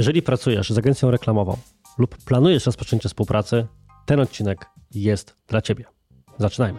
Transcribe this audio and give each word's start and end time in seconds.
Jeżeli 0.00 0.22
pracujesz 0.22 0.70
z 0.70 0.78
agencją 0.78 1.10
reklamową 1.10 1.56
lub 1.98 2.16
planujesz 2.24 2.66
rozpoczęcie 2.66 3.08
współpracy, 3.08 3.66
ten 4.06 4.20
odcinek 4.20 4.66
jest 4.94 5.36
dla 5.48 5.62
Ciebie. 5.62 5.84
Zaczynajmy. 6.38 6.78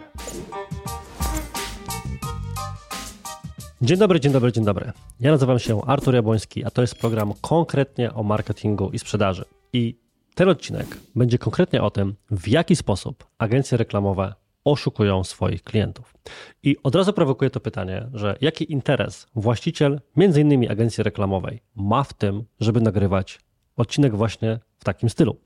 Dzień 3.82 3.98
dobry, 3.98 4.20
dzień 4.20 4.32
dobry, 4.32 4.52
dzień 4.52 4.64
dobry. 4.64 4.92
Ja 5.20 5.30
nazywam 5.30 5.58
się 5.58 5.84
Artur 5.86 6.14
Jabłoński, 6.14 6.64
a 6.64 6.70
to 6.70 6.80
jest 6.80 6.94
program 6.94 7.32
konkretnie 7.40 8.14
o 8.14 8.22
marketingu 8.22 8.90
i 8.90 8.98
sprzedaży. 8.98 9.44
I 9.72 9.98
ten 10.34 10.48
odcinek 10.48 10.98
będzie 11.14 11.38
konkretnie 11.38 11.82
o 11.82 11.90
tym, 11.90 12.14
w 12.30 12.48
jaki 12.48 12.76
sposób 12.76 13.26
agencje 13.38 13.78
reklamowe 13.78 14.34
oszukują 14.64 15.24
swoich 15.24 15.62
klientów. 15.62 16.14
I 16.62 16.76
od 16.82 16.94
razu 16.94 17.12
prowokuje 17.12 17.50
to 17.50 17.60
pytanie, 17.60 18.08
że 18.12 18.36
jaki 18.40 18.72
interes 18.72 19.26
właściciel 19.34 20.00
między 20.16 20.40
innymi 20.40 20.68
agencji 20.68 21.04
reklamowej 21.04 21.62
ma 21.74 22.04
w 22.04 22.12
tym, 22.12 22.44
żeby 22.60 22.80
nagrywać 22.80 23.38
odcinek 23.76 24.16
właśnie 24.16 24.58
w 24.78 24.84
takim 24.84 25.10
stylu. 25.10 25.36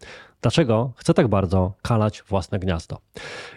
Dlaczego 0.40 0.92
chce 0.96 1.14
tak 1.14 1.28
bardzo 1.28 1.74
kalać 1.82 2.22
własne 2.22 2.58
gniazdo? 2.58 2.98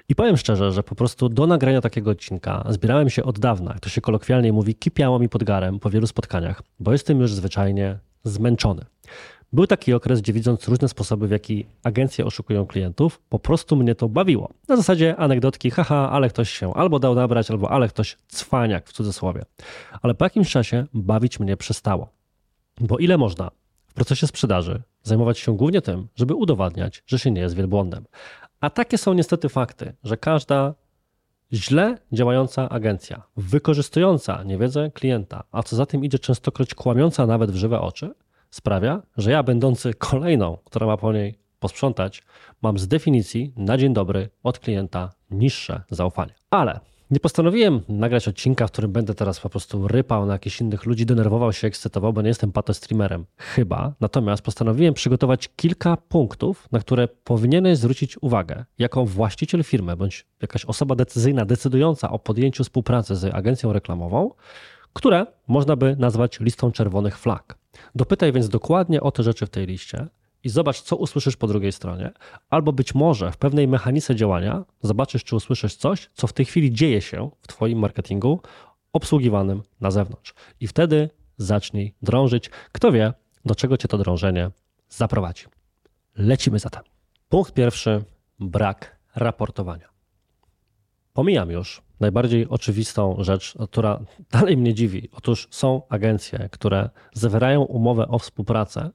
I 0.09 0.15
powiem 0.15 0.37
szczerze, 0.37 0.71
że 0.71 0.83
po 0.83 0.95
prostu 0.95 1.29
do 1.29 1.47
nagrania 1.47 1.81
takiego 1.81 2.11
odcinka 2.11 2.65
zbierałem 2.69 3.09
się 3.09 3.23
od 3.23 3.39
dawna, 3.39 3.71
jak 3.71 3.79
to 3.79 3.89
się 3.89 4.01
kolokwialnie 4.01 4.53
mówi, 4.53 4.75
kipiało 4.75 5.19
mi 5.19 5.29
pod 5.29 5.43
garem 5.43 5.79
po 5.79 5.89
wielu 5.89 6.07
spotkaniach, 6.07 6.61
bo 6.79 6.91
jestem 6.91 7.19
już 7.19 7.33
zwyczajnie 7.33 7.99
zmęczony. 8.23 8.85
Był 9.53 9.67
taki 9.67 9.93
okres, 9.93 10.21
gdzie 10.21 10.33
widząc 10.33 10.67
różne 10.67 10.89
sposoby, 10.89 11.27
w 11.27 11.31
jaki 11.31 11.65
agencje 11.83 12.25
oszukują 12.25 12.65
klientów, 12.65 13.21
po 13.29 13.39
prostu 13.39 13.75
mnie 13.75 13.95
to 13.95 14.09
bawiło. 14.09 14.49
Na 14.67 14.77
zasadzie 14.77 15.15
anegdotki, 15.15 15.71
haha, 15.71 16.09
ale 16.11 16.29
ktoś 16.29 16.49
się 16.49 16.73
albo 16.73 16.99
dał 16.99 17.15
nabrać, 17.15 17.51
albo 17.51 17.71
ale 17.71 17.87
ktoś 17.87 18.17
cwaniak 18.27 18.89
w 18.89 18.93
cudzysłowie. 18.93 19.43
Ale 20.01 20.13
po 20.13 20.25
jakimś 20.25 20.51
czasie 20.51 20.85
bawić 20.93 21.39
mnie 21.39 21.57
przestało. 21.57 22.09
Bo 22.79 22.97
ile 22.97 23.17
można 23.17 23.51
w 23.87 23.93
procesie 23.93 24.27
sprzedaży 24.27 24.81
zajmować 25.03 25.39
się 25.39 25.57
głównie 25.57 25.81
tym, 25.81 26.07
żeby 26.15 26.35
udowadniać, 26.35 27.03
że 27.07 27.19
się 27.19 27.31
nie 27.31 27.41
jest 27.41 27.55
wielbłądem. 27.55 28.05
A 28.61 28.69
takie 28.69 28.97
są 28.97 29.13
niestety 29.13 29.49
fakty, 29.49 29.95
że 30.03 30.17
każda 30.17 30.73
źle 31.53 31.97
działająca 32.11 32.69
agencja, 32.69 33.23
wykorzystująca 33.37 34.43
niewiedzę 34.43 34.91
klienta, 34.93 35.43
a 35.51 35.63
co 35.63 35.75
za 35.75 35.85
tym 35.85 36.05
idzie 36.05 36.19
częstokroć 36.19 36.73
kłamiąca 36.75 37.27
nawet 37.27 37.51
w 37.51 37.55
żywe 37.55 37.81
oczy, 37.81 38.13
sprawia, 38.49 39.01
że 39.17 39.31
ja, 39.31 39.43
będący 39.43 39.93
kolejną, 39.93 40.57
która 40.65 40.87
ma 40.87 40.97
po 40.97 41.13
niej 41.13 41.39
posprzątać, 41.59 42.23
mam 42.61 42.79
z 42.79 42.87
definicji 42.87 43.53
na 43.57 43.77
dzień 43.77 43.93
dobry 43.93 44.29
od 44.43 44.59
klienta 44.59 45.09
niższe 45.31 45.83
zaufanie. 45.89 46.33
Ale 46.49 46.79
nie 47.11 47.19
postanowiłem 47.19 47.81
nagrać 47.87 48.27
odcinka, 48.27 48.67
w 48.67 48.71
którym 48.71 48.91
będę 48.91 49.15
teraz 49.15 49.39
po 49.39 49.49
prostu 49.49 49.87
rypał 49.87 50.25
na 50.25 50.33
jakichś 50.33 50.61
innych 50.61 50.85
ludzi, 50.85 51.05
denerwował 51.05 51.53
się, 51.53 51.67
ekscytował, 51.67 52.13
bo 52.13 52.21
nie 52.21 52.27
jestem 52.27 52.51
patostreamerem. 52.51 53.25
Chyba. 53.37 53.93
Natomiast 53.99 54.41
postanowiłem 54.41 54.93
przygotować 54.93 55.49
kilka 55.55 55.97
punktów, 55.97 56.67
na 56.71 56.79
które 56.79 57.07
powinieneś 57.07 57.77
zwrócić 57.77 58.17
uwagę 58.21 58.65
jako 58.79 59.05
właściciel 59.05 59.63
firmy 59.63 59.95
bądź 59.95 60.25
jakaś 60.41 60.65
osoba 60.65 60.95
decyzyjna 60.95 61.45
decydująca 61.45 62.11
o 62.11 62.19
podjęciu 62.19 62.63
współpracy 62.63 63.15
z 63.15 63.35
agencją 63.35 63.73
reklamową, 63.73 64.31
które 64.93 65.25
można 65.47 65.75
by 65.75 65.95
nazwać 65.99 66.39
listą 66.39 66.71
czerwonych 66.71 67.17
flag. 67.17 67.58
Dopytaj 67.95 68.33
więc 68.33 68.49
dokładnie 68.49 69.01
o 69.01 69.11
te 69.11 69.23
rzeczy 69.23 69.45
w 69.45 69.49
tej 69.49 69.65
liście 69.65 70.07
i 70.43 70.49
zobacz, 70.49 70.81
co 70.81 70.95
usłyszysz 70.95 71.37
po 71.37 71.47
drugiej 71.47 71.71
stronie, 71.71 72.11
albo 72.49 72.73
być 72.73 72.95
może 72.95 73.31
w 73.31 73.37
pewnej 73.37 73.67
mechanice 73.67 74.15
działania 74.15 74.65
zobaczysz, 74.81 75.23
czy 75.23 75.35
usłyszysz 75.35 75.75
coś, 75.75 76.09
co 76.13 76.27
w 76.27 76.33
tej 76.33 76.45
chwili 76.45 76.73
dzieje 76.73 77.01
się 77.01 77.29
w 77.41 77.47
Twoim 77.47 77.79
marketingu 77.79 78.41
obsługiwanym 78.93 79.63
na 79.81 79.91
zewnątrz. 79.91 80.33
I 80.59 80.67
wtedy 80.67 81.09
zacznij 81.37 81.95
drążyć. 82.01 82.49
Kto 82.71 82.91
wie, 82.91 83.13
do 83.45 83.55
czego 83.55 83.77
Cię 83.77 83.87
to 83.87 83.97
drążenie 83.97 84.51
zaprowadzi. 84.89 85.45
Lecimy 86.15 86.59
zatem. 86.59 86.83
Punkt 87.29 87.53
pierwszy: 87.53 88.03
brak 88.39 88.99
raportowania. 89.15 89.89
Pomijam 91.13 91.51
już 91.51 91.81
najbardziej 91.99 92.47
oczywistą 92.49 93.15
rzecz, 93.19 93.53
która 93.71 93.99
dalej 94.31 94.57
mnie 94.57 94.73
dziwi. 94.73 95.09
Otóż 95.11 95.47
są 95.51 95.81
agencje, 95.89 96.49
które 96.51 96.89
zawierają 97.13 97.61
umowę 97.61 98.07
o 98.07 98.19
współpracę 98.19 98.89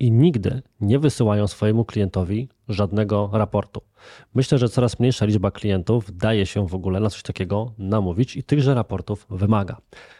i 0.00 0.12
nigdy 0.12 0.62
nie 0.80 0.98
wysyłają 0.98 1.46
swojemu 1.46 1.84
klientowi 1.84 2.48
żadnego 2.68 3.30
raportu. 3.32 3.80
Myślę, 4.34 4.58
że 4.58 4.68
coraz 4.68 5.00
mniejsza 5.00 5.26
liczba 5.26 5.50
klientów 5.50 6.16
daje 6.16 6.46
się 6.46 6.66
w 6.66 6.74
ogóle 6.74 7.00
na 7.00 7.10
coś 7.10 7.22
takiego 7.22 7.72
namówić 7.78 8.36
i 8.36 8.42
tychże 8.42 8.74
raportów 8.74 9.26
wymaga. 9.30 9.76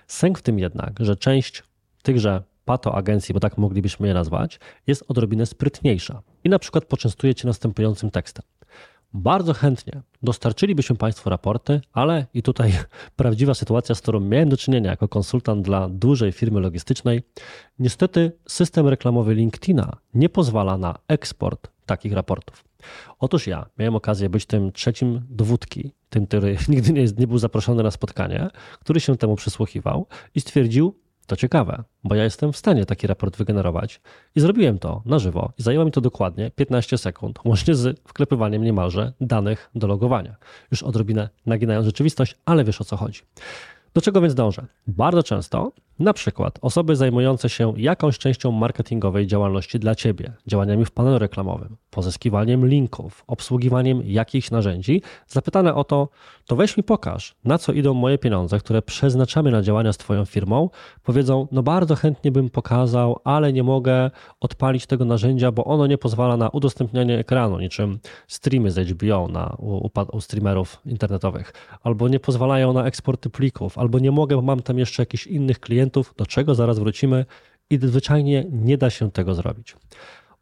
Sęk 0.06 0.38
w 0.38 0.43
tym 0.43 0.59
jednak, 0.59 0.98
że 1.00 1.16
część 1.16 1.62
tychże 2.03 2.43
pato 2.65 2.94
agencji, 2.94 3.34
bo 3.34 3.41
tak 3.41 3.59
moglibyśmy 3.59 4.09
je 4.09 4.15
nazwać, 4.15 4.60
jest 4.87 5.04
odrobinę 5.09 5.47
sprytniejsza 5.47 6.22
i 6.44 6.48
na 6.48 6.59
przykład 6.59 6.84
poczęstuje 6.84 7.34
cię 7.34 7.48
następującym 7.48 8.10
tekstem. 8.10 8.44
Bardzo 9.12 9.55
chętnie 9.55 10.03
dostarczylibyśmy 10.22 10.97
Państwu 10.97 11.31
raporty, 11.31 11.81
ale 11.93 12.27
i 12.34 12.43
tutaj 12.43 12.72
prawdziwa 13.17 13.55
sytuacja, 13.55 13.94
z 13.94 14.00
którą 14.00 14.21
miałem 14.21 14.49
do 14.49 14.56
czynienia 14.56 14.91
jako 14.91 15.09
konsultant 15.09 15.65
dla 15.65 15.89
dużej 15.89 16.33
firmy 16.33 16.61
logistycznej. 16.61 17.22
Niestety 17.78 18.33
system 18.49 18.89
reklamowy 18.89 19.34
LinkedIna 19.34 19.97
nie 20.15 20.28
pozwala 20.28 20.78
na 20.78 20.99
eksport 21.09 21.71
takich 21.87 22.12
raportów. 22.12 22.65
Otóż 23.19 23.47
ja 23.47 23.66
miałem 23.78 23.97
okazję 23.97 24.28
być 24.28 24.47
tym 24.47 24.72
trzecim 24.72 25.22
dowódki, 25.31 25.93
tym, 26.11 26.27
który 26.27 26.56
nigdy 26.69 26.93
nie, 26.93 27.05
nie 27.19 27.27
był 27.27 27.39
zaproszony 27.39 27.83
na 27.83 27.91
spotkanie, 27.91 28.49
który 28.81 29.00
się 29.00 29.16
temu 29.16 29.37
przysłuchiwał 29.37 30.06
i 30.34 30.41
stwierdził, 30.41 30.95
to 31.26 31.37
ciekawe, 31.37 31.84
bo 32.04 32.14
ja 32.14 32.25
jestem 32.25 32.53
w 32.53 32.56
stanie 32.56 32.87
taki 32.87 33.06
raport 33.06 33.37
wygenerować 33.37 34.00
i 34.37 34.41
zrobiłem 34.41 34.78
to 34.78 35.03
na 35.04 35.19
żywo 35.19 35.53
i 35.59 35.62
zajęło 35.62 35.84
mi 35.84 35.92
to 35.92 36.00
dokładnie 36.00 36.50
15 36.50 36.98
sekund, 36.98 37.38
łącznie 37.44 37.75
z 37.75 38.00
wklepywaniem 38.00 38.64
niemalże 38.64 39.12
danych 39.20 39.70
do 39.75 39.86
logowania. 39.86 40.36
Już 40.70 40.82
odrobinę 40.82 41.28
naginając 41.47 41.86
rzeczywistość, 41.86 42.36
ale 42.44 42.65
wiesz 42.65 42.81
o 42.81 42.84
co 42.84 42.97
chodzi. 42.97 43.20
Do 43.94 44.00
czego 44.00 44.20
więc 44.20 44.34
dążę? 44.34 44.66
Bardzo 44.86 45.22
często, 45.22 45.72
na 45.99 46.12
przykład 46.12 46.59
osoby 46.62 46.97
zajmujące 46.97 47.49
się 47.49 47.73
jakąś 47.77 48.19
częścią 48.19 48.53
marketingowej 48.53 49.27
działalności 49.27 49.79
dla 49.79 49.95
Ciebie, 49.95 50.33
działaniami 50.47 50.84
w 50.84 50.91
panelu 50.91 51.19
reklamowym, 51.19 51.77
pozyskiwaniem 51.91 52.67
linków, 52.67 53.25
obsługiwaniem 53.27 54.03
jakichś 54.05 54.51
narzędzi, 54.51 55.03
zapytane 55.27 55.75
o 55.75 55.84
to, 55.84 56.09
to 56.47 56.57
weź 56.57 56.77
mi 56.77 56.83
pokaż, 56.83 57.34
na 57.45 57.59
co 57.59 57.73
idą 57.73 57.95
moje 57.95 58.19
pieniądze, 58.19 58.59
które 58.59 58.83
przeznaczamy 58.83 59.51
na 59.51 59.62
działania 59.62 59.93
z 59.93 59.97
Twoją 59.97 60.25
firmą, 60.25 60.71
powiedzą, 61.03 61.49
no 61.53 61.62
bardzo 61.62 61.95
chętnie 61.95 62.33
bym 62.33 62.51
pokazał, 62.51 63.21
ale 63.25 63.53
nie 63.53 63.63
mogę 63.63 64.11
odpalić 64.41 64.87
tego 64.87 65.05
narzędzia, 65.05 65.53
bo 65.53 65.65
ono 65.65 65.87
nie 65.87 65.99
pozwala 65.99 66.37
na 66.37 66.49
udostępnianie 66.49 67.19
ekranu, 67.19 67.61
niczym 67.61 67.99
streamy 68.28 68.71
z 68.71 68.89
HBO 68.89 69.28
na, 69.28 69.57
u, 69.59 69.91
u 70.13 70.21
streamerów 70.21 70.81
internetowych, 70.87 71.53
albo 71.83 72.09
nie 72.09 72.21
pozwalają 72.21 72.73
na 72.73 72.84
eksporty 72.84 73.31
plików, 73.31 73.78
albo 73.78 73.99
nie 73.99 74.11
mogę, 74.11 74.43
mam 74.43 74.63
tam 74.63 74.78
jeszcze 74.78 75.03
jakichś 75.03 75.27
innych 75.27 75.61
klientów, 75.61 75.85
do 76.16 76.26
czego 76.26 76.54
zaraz 76.54 76.78
wrócimy 76.78 77.24
i 77.70 77.78
zwyczajnie 77.78 78.47
nie 78.50 78.78
da 78.78 78.91
się 78.91 79.10
tego 79.10 79.34
zrobić. 79.34 79.76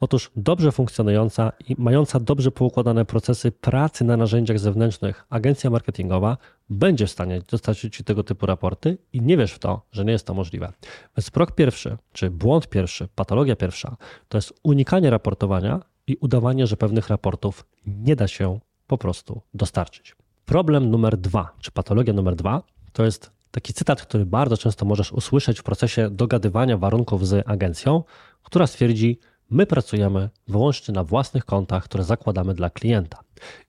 Otóż 0.01 0.31
dobrze 0.37 0.73
funkcjonująca 0.73 1.53
i 1.69 1.75
mająca 1.79 2.21
dobrze 2.21 2.51
poukładane 2.51 3.05
procesy 3.05 3.53
pracy 3.53 4.05
na 4.05 4.17
narzędziach 4.17 4.59
zewnętrznych 4.59 5.25
agencja 5.31 5.71
marketingowa 5.71 6.37
będzie 6.71 7.07
w 7.07 7.11
stanie 7.11 7.43
dostarczyć 7.51 7.97
Ci 7.97 8.05
tego 8.05 8.25
typu 8.25 8.47
raporty 8.47 8.99
i 9.13 9.21
nie 9.21 9.37
wiesz 9.37 9.53
w 9.53 9.59
to, 9.59 9.83
że 9.93 10.05
nie 10.05 10.13
jest 10.13 10.27
to 10.27 10.35
możliwe. 10.35 10.73
Więc 11.17 11.31
krok 11.31 11.53
pierwszy, 11.53 11.97
czy 12.13 12.31
błąd 12.31 12.69
pierwszy, 12.69 13.09
patologia 13.15 13.57
pierwsza, 13.57 13.97
to 14.29 14.39
jest 14.39 14.53
unikanie 14.63 15.11
raportowania 15.11 15.81
i 16.07 16.17
udawanie, 16.17 16.67
że 16.67 16.77
pewnych 16.77 17.09
raportów 17.09 17.67
nie 17.87 18.17
da 18.17 18.29
się 18.29 18.61
po 18.87 18.99
prostu 18.99 19.41
dostarczyć. 19.55 20.17
Problem 20.45 20.91
numer 20.91 21.17
dwa, 21.17 21.53
czy 21.61 21.71
patologia 21.71 22.15
numer 22.15 22.37
dwa, 22.37 22.63
to 22.93 23.05
jest 23.05 23.31
taki 23.55 23.73
cytat, 23.73 24.03
który 24.03 24.27
bardzo 24.27 24.57
często 24.57 24.85
możesz 24.85 25.13
usłyszeć 25.13 25.61
w 25.61 25.63
procesie 25.63 26.11
dogadywania 26.11 26.77
warunków 26.79 27.29
z 27.29 27.49
agencją, 27.49 28.05
która 28.43 28.67
stwierdzi, 28.67 29.19
My 29.51 29.67
pracujemy 29.67 30.31
wyłącznie 30.49 30.95
na 30.95 31.05
własnych 31.05 31.45
kontach, 31.45 31.85
które 31.85 32.05
zakładamy 32.05 32.55
dla 32.55 32.71
klienta. 32.71 33.21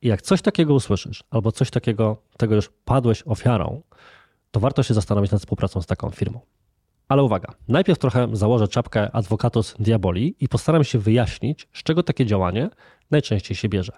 I 0.01 0.07
jak 0.07 0.21
coś 0.21 0.41
takiego 0.41 0.73
usłyszysz, 0.73 1.23
albo 1.29 1.51
coś 1.51 1.71
takiego, 1.71 2.21
tego 2.37 2.55
już 2.55 2.69
padłeś 2.85 3.23
ofiarą, 3.25 3.81
to 4.51 4.59
warto 4.59 4.83
się 4.83 4.93
zastanowić 4.93 5.31
nad 5.31 5.41
współpracą 5.41 5.81
z 5.81 5.85
taką 5.85 6.09
firmą. 6.09 6.39
Ale 7.07 7.23
uwaga, 7.23 7.53
najpierw 7.67 7.99
trochę 7.99 8.27
założę 8.33 8.67
czapkę 8.67 9.11
advocatus 9.11 9.75
diaboli 9.79 10.35
i 10.39 10.49
postaram 10.49 10.83
się 10.83 10.99
wyjaśnić, 10.99 11.67
z 11.73 11.83
czego 11.83 12.03
takie 12.03 12.25
działanie 12.25 12.69
najczęściej 13.11 13.57
się 13.57 13.69
bierze. 13.69 13.93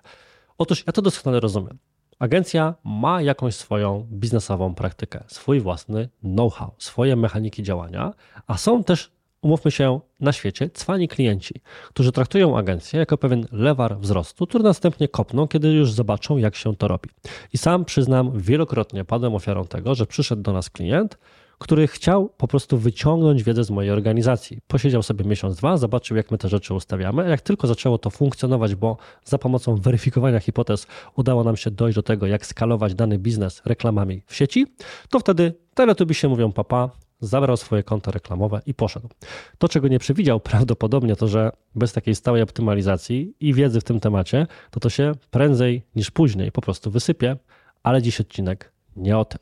Otóż 0.58 0.84
ja 0.88 0.94
to 0.94 1.02
doskonale 1.02 1.40
rozumiem. 1.40 1.78
Agencja 2.20 2.76
ma 2.84 3.22
jakąś 3.22 3.56
swoją 3.56 4.08
biznesową 4.12 4.76
praktykę, 4.76 5.24
swój 5.28 5.60
własny 5.60 6.10
know-how, 6.22 6.72
swoje 6.78 7.16
mechaniki 7.16 7.64
działania, 7.64 8.14
a 8.48 8.58
są 8.58 8.84
też 8.84 9.12
umówmy 9.42 9.72
się, 9.72 10.00
na 10.20 10.32
świecie 10.32 10.70
cwani 10.70 11.08
klienci, 11.08 11.62
którzy 11.90 12.12
traktują 12.12 12.58
agencję 12.58 13.00
jako 13.00 13.18
pewien 13.18 13.46
lewar 13.52 14.00
wzrostu, 14.00 14.48
który 14.48 14.64
następnie 14.64 15.08
kopną, 15.08 15.48
kiedy 15.48 15.68
już 15.68 15.92
zobaczą, 15.92 16.38
jak 16.38 16.56
się 16.56 16.76
to 16.76 16.88
robi. 16.88 17.10
I 17.54 17.58
sam 17.58 17.86
przyznam, 17.86 18.40
wielokrotnie 18.40 19.06
padłem 19.06 19.36
ofiarą 19.36 19.66
tego, 19.66 19.96
że 19.96 20.06
przyszedł 20.06 20.42
do 20.42 20.54
nas 20.54 20.70
klient, 20.70 21.18
który 21.58 21.88
chciał 21.88 22.30
po 22.38 22.48
prostu 22.48 22.78
wyciągnąć 22.78 23.44
wiedzę 23.44 23.64
z 23.64 23.70
mojej 23.70 23.92
organizacji. 23.92 24.60
Posiedział 24.68 25.04
sobie 25.04 25.26
miesiąc, 25.26 25.56
dwa, 25.56 25.78
zobaczył, 25.78 26.18
jak 26.18 26.32
my 26.32 26.38
te 26.38 26.50
rzeczy 26.50 26.74
ustawiamy. 26.74 27.30
Jak 27.30 27.42
tylko 27.42 27.68
zaczęło 27.68 27.98
to 27.98 28.10
funkcjonować, 28.10 28.76
bo 28.76 28.98
za 29.26 29.38
pomocą 29.38 29.76
weryfikowania 29.76 30.40
hipotez 30.40 30.88
udało 31.16 31.44
nam 31.44 31.58
się 31.58 31.72
dojść 31.72 31.96
do 31.96 32.04
tego, 32.04 32.28
jak 32.28 32.46
skalować 32.46 32.96
dany 32.96 33.20
biznes 33.20 33.62
reklamami 33.66 34.22
w 34.26 34.36
sieci, 34.36 34.68
to 35.10 35.20
wtedy 35.20 35.54
teletubi 35.74 36.16
się 36.16 36.30
mówią 36.30 36.52
papa, 36.52 36.90
zabrał 37.20 37.58
swoje 37.58 37.84
konto 37.84 38.12
reklamowe 38.12 38.62
i 38.66 38.74
poszedł. 38.74 39.10
To, 39.58 39.70
czego 39.70 39.88
nie 39.88 40.00
przewidział 40.00 40.40
prawdopodobnie, 40.50 41.16
to 41.16 41.28
że 41.28 41.52
bez 41.76 41.94
takiej 41.94 42.16
stałej 42.16 42.42
optymalizacji 42.42 43.34
i 43.40 43.54
wiedzy 43.54 43.82
w 43.82 43.84
tym 43.84 44.00
temacie, 44.00 44.48
to 44.72 44.80
to 44.80 44.90
się 44.90 45.12
prędzej 45.32 45.84
niż 45.96 46.12
później 46.12 46.52
po 46.52 46.62
prostu 46.62 46.92
wysypie, 46.92 47.38
ale 47.84 48.02
dziś 48.02 48.22
odcinek 48.22 48.77
nie 48.98 49.18
o 49.18 49.26
tym. 49.26 49.40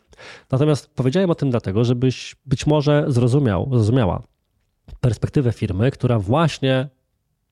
Natomiast 0.51 0.95
powiedziałem 0.95 1.29
o 1.29 1.35
tym 1.35 1.49
dlatego, 1.49 1.83
żebyś 1.83 2.35
być 2.45 2.67
może 2.67 3.05
zrozumiał, 3.07 3.69
zrozumiała 3.71 4.23
perspektywę 5.01 5.51
firmy, 5.51 5.91
która 5.91 6.19
właśnie 6.19 6.89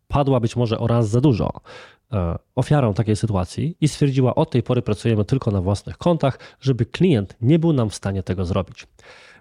padła 0.08 0.40
być 0.40 0.56
może 0.56 0.80
o 0.80 0.88
raz 0.88 1.10
za 1.10 1.22
dużo 1.22 1.52
e, 2.12 2.36
ofiarą 2.56 2.94
takiej 2.94 3.16
sytuacji 3.16 3.78
i 3.82 3.88
stwierdziła, 3.88 4.36
od 4.36 4.52
tej 4.52 4.64
pory 4.64 4.82
pracujemy 4.82 5.26
tylko 5.26 5.52
na 5.52 5.62
własnych 5.62 5.98
kontach, 5.98 6.40
żeby 6.60 6.86
klient 6.86 7.36
nie 7.42 7.60
był 7.60 7.74
nam 7.74 7.90
w 7.90 7.96
stanie 7.96 8.24
tego 8.24 8.46
zrobić. 8.46 8.88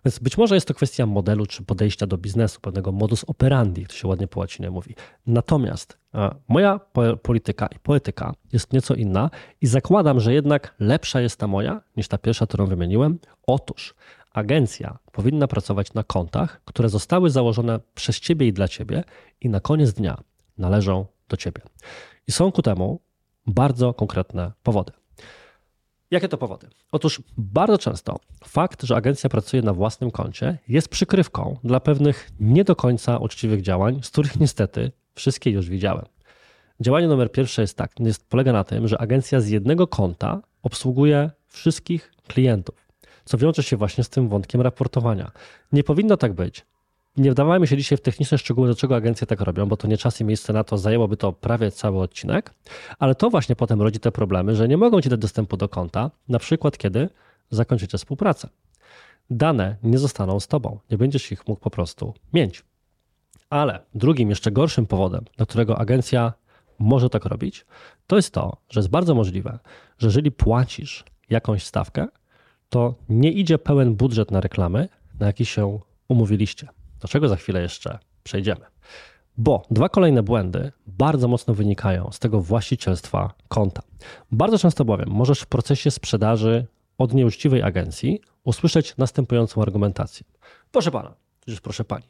Więc 0.04 0.18
być 0.18 0.38
może 0.38 0.54
jest 0.54 0.68
to 0.68 0.74
kwestia 0.74 1.06
modelu 1.06 1.46
czy 1.46 1.64
podejścia 1.64 2.06
do 2.06 2.18
biznesu, 2.18 2.60
pewnego 2.60 2.92
modus 2.92 3.24
operandi, 3.24 3.86
to 3.86 3.92
się 3.92 4.08
ładnie 4.08 4.28
po 4.28 4.40
łacinie 4.40 4.70
mówi. 4.70 4.94
Natomiast 5.26 5.98
moja 6.48 6.80
polityka 7.22 7.66
i 7.66 7.78
poetyka 7.78 8.34
jest 8.52 8.72
nieco 8.72 8.94
inna 8.94 9.30
i 9.60 9.66
zakładam, 9.66 10.20
że 10.20 10.34
jednak 10.34 10.74
lepsza 10.78 11.20
jest 11.20 11.36
ta 11.36 11.46
moja 11.46 11.80
niż 11.96 12.08
ta 12.08 12.18
pierwsza, 12.18 12.46
którą 12.46 12.66
wymieniłem. 12.66 13.18
Otóż 13.46 13.94
agencja 14.32 14.98
powinna 15.12 15.48
pracować 15.48 15.94
na 15.94 16.04
kontach, 16.04 16.60
które 16.64 16.88
zostały 16.88 17.30
założone 17.30 17.80
przez 17.94 18.20
ciebie 18.20 18.46
i 18.46 18.52
dla 18.52 18.68
ciebie 18.68 19.04
i 19.40 19.48
na 19.48 19.60
koniec 19.60 19.92
dnia 19.92 20.20
należą 20.58 21.06
do 21.28 21.36
ciebie. 21.36 21.62
I 22.26 22.32
są 22.32 22.52
ku 22.52 22.62
temu 22.62 23.00
bardzo 23.46 23.94
konkretne 23.94 24.52
powody. 24.62 24.92
Jakie 26.12 26.28
to 26.28 26.38
powody? 26.38 26.68
Otóż 26.92 27.22
bardzo 27.38 27.78
często 27.78 28.16
fakt, 28.44 28.82
że 28.82 28.96
agencja 28.96 29.30
pracuje 29.30 29.62
na 29.62 29.72
własnym 29.72 30.10
koncie, 30.10 30.58
jest 30.68 30.88
przykrywką 30.88 31.56
dla 31.64 31.80
pewnych 31.80 32.30
nie 32.40 32.64
do 32.64 32.76
końca 32.76 33.18
uczciwych 33.18 33.62
działań, 33.62 34.00
z 34.02 34.10
których 34.10 34.40
niestety 34.40 34.92
wszystkie 35.14 35.50
już 35.50 35.68
widziałem. 35.68 36.04
Działanie 36.80 37.08
numer 37.08 37.32
pierwsze 37.32 37.62
jest 37.62 37.76
tak, 37.76 38.00
jest, 38.00 38.28
polega 38.28 38.52
na 38.52 38.64
tym, 38.64 38.88
że 38.88 39.00
agencja 39.00 39.40
z 39.40 39.48
jednego 39.48 39.86
konta 39.86 40.42
obsługuje 40.62 41.30
wszystkich 41.46 42.12
klientów, 42.28 42.88
co 43.24 43.38
wiąże 43.38 43.62
się 43.62 43.76
właśnie 43.76 44.04
z 44.04 44.08
tym 44.08 44.28
wątkiem 44.28 44.60
raportowania. 44.60 45.30
Nie 45.72 45.84
powinno 45.84 46.16
tak 46.16 46.32
być. 46.32 46.66
Nie 47.16 47.30
wdawajmy 47.30 47.66
się 47.66 47.76
dzisiaj 47.76 47.98
w 47.98 48.00
techniczne 48.00 48.38
szczegóły, 48.38 48.68
dlaczego 48.68 48.96
agencje 48.96 49.26
tak 49.26 49.40
robią, 49.40 49.66
bo 49.66 49.76
to 49.76 49.88
nie 49.88 49.98
czas 49.98 50.20
i 50.20 50.24
miejsce 50.24 50.52
na 50.52 50.64
to, 50.64 50.78
zajęłoby 50.78 51.16
to 51.16 51.32
prawie 51.32 51.70
cały 51.70 52.00
odcinek, 52.00 52.54
ale 52.98 53.14
to 53.14 53.30
właśnie 53.30 53.56
potem 53.56 53.82
rodzi 53.82 54.00
te 54.00 54.12
problemy, 54.12 54.56
że 54.56 54.68
nie 54.68 54.76
mogą 54.76 55.00
ci 55.00 55.08
dać 55.08 55.20
dostępu 55.20 55.56
do 55.56 55.68
konta, 55.68 56.10
na 56.28 56.38
przykład 56.38 56.78
kiedy 56.78 57.08
zakończycie 57.50 57.98
współpracę. 57.98 58.48
Dane 59.30 59.76
nie 59.82 59.98
zostaną 59.98 60.40
z 60.40 60.48
tobą, 60.48 60.78
nie 60.90 60.98
będziesz 60.98 61.32
ich 61.32 61.48
mógł 61.48 61.60
po 61.60 61.70
prostu 61.70 62.14
mieć. 62.32 62.64
Ale 63.50 63.80
drugim, 63.94 64.30
jeszcze 64.30 64.50
gorszym 64.50 64.86
powodem, 64.86 65.24
dla 65.36 65.46
którego 65.46 65.78
agencja 65.78 66.32
może 66.78 67.10
tak 67.10 67.24
robić, 67.24 67.66
to 68.06 68.16
jest 68.16 68.34
to, 68.34 68.56
że 68.70 68.80
jest 68.80 68.90
bardzo 68.90 69.14
możliwe, 69.14 69.58
że 69.98 70.06
jeżeli 70.06 70.30
płacisz 70.30 71.04
jakąś 71.30 71.64
stawkę, 71.64 72.08
to 72.68 72.94
nie 73.08 73.32
idzie 73.32 73.58
pełen 73.58 73.94
budżet 73.94 74.30
na 74.30 74.40
reklamy, 74.40 74.88
na 75.20 75.26
jaki 75.26 75.46
się 75.46 75.80
umówiliście. 76.08 76.68
Do 77.02 77.08
czego 77.08 77.28
za 77.28 77.36
chwilę 77.36 77.62
jeszcze 77.62 77.98
przejdziemy. 78.22 78.66
Bo 79.36 79.62
dwa 79.70 79.88
kolejne 79.88 80.22
błędy 80.22 80.72
bardzo 80.86 81.28
mocno 81.28 81.54
wynikają 81.54 82.10
z 82.12 82.18
tego 82.18 82.40
właścicielstwa 82.40 83.34
konta. 83.48 83.82
Bardzo 84.32 84.58
często 84.58 84.84
bowiem 84.84 85.08
możesz 85.10 85.40
w 85.40 85.46
procesie 85.46 85.90
sprzedaży 85.90 86.66
od 86.98 87.14
nieuczciwej 87.14 87.62
agencji 87.62 88.20
usłyszeć 88.44 88.96
następującą 88.96 89.62
argumentację. 89.62 90.26
Proszę 90.72 90.90
pana, 90.90 91.14
Proszę 91.62 91.84
pani, 91.84 92.04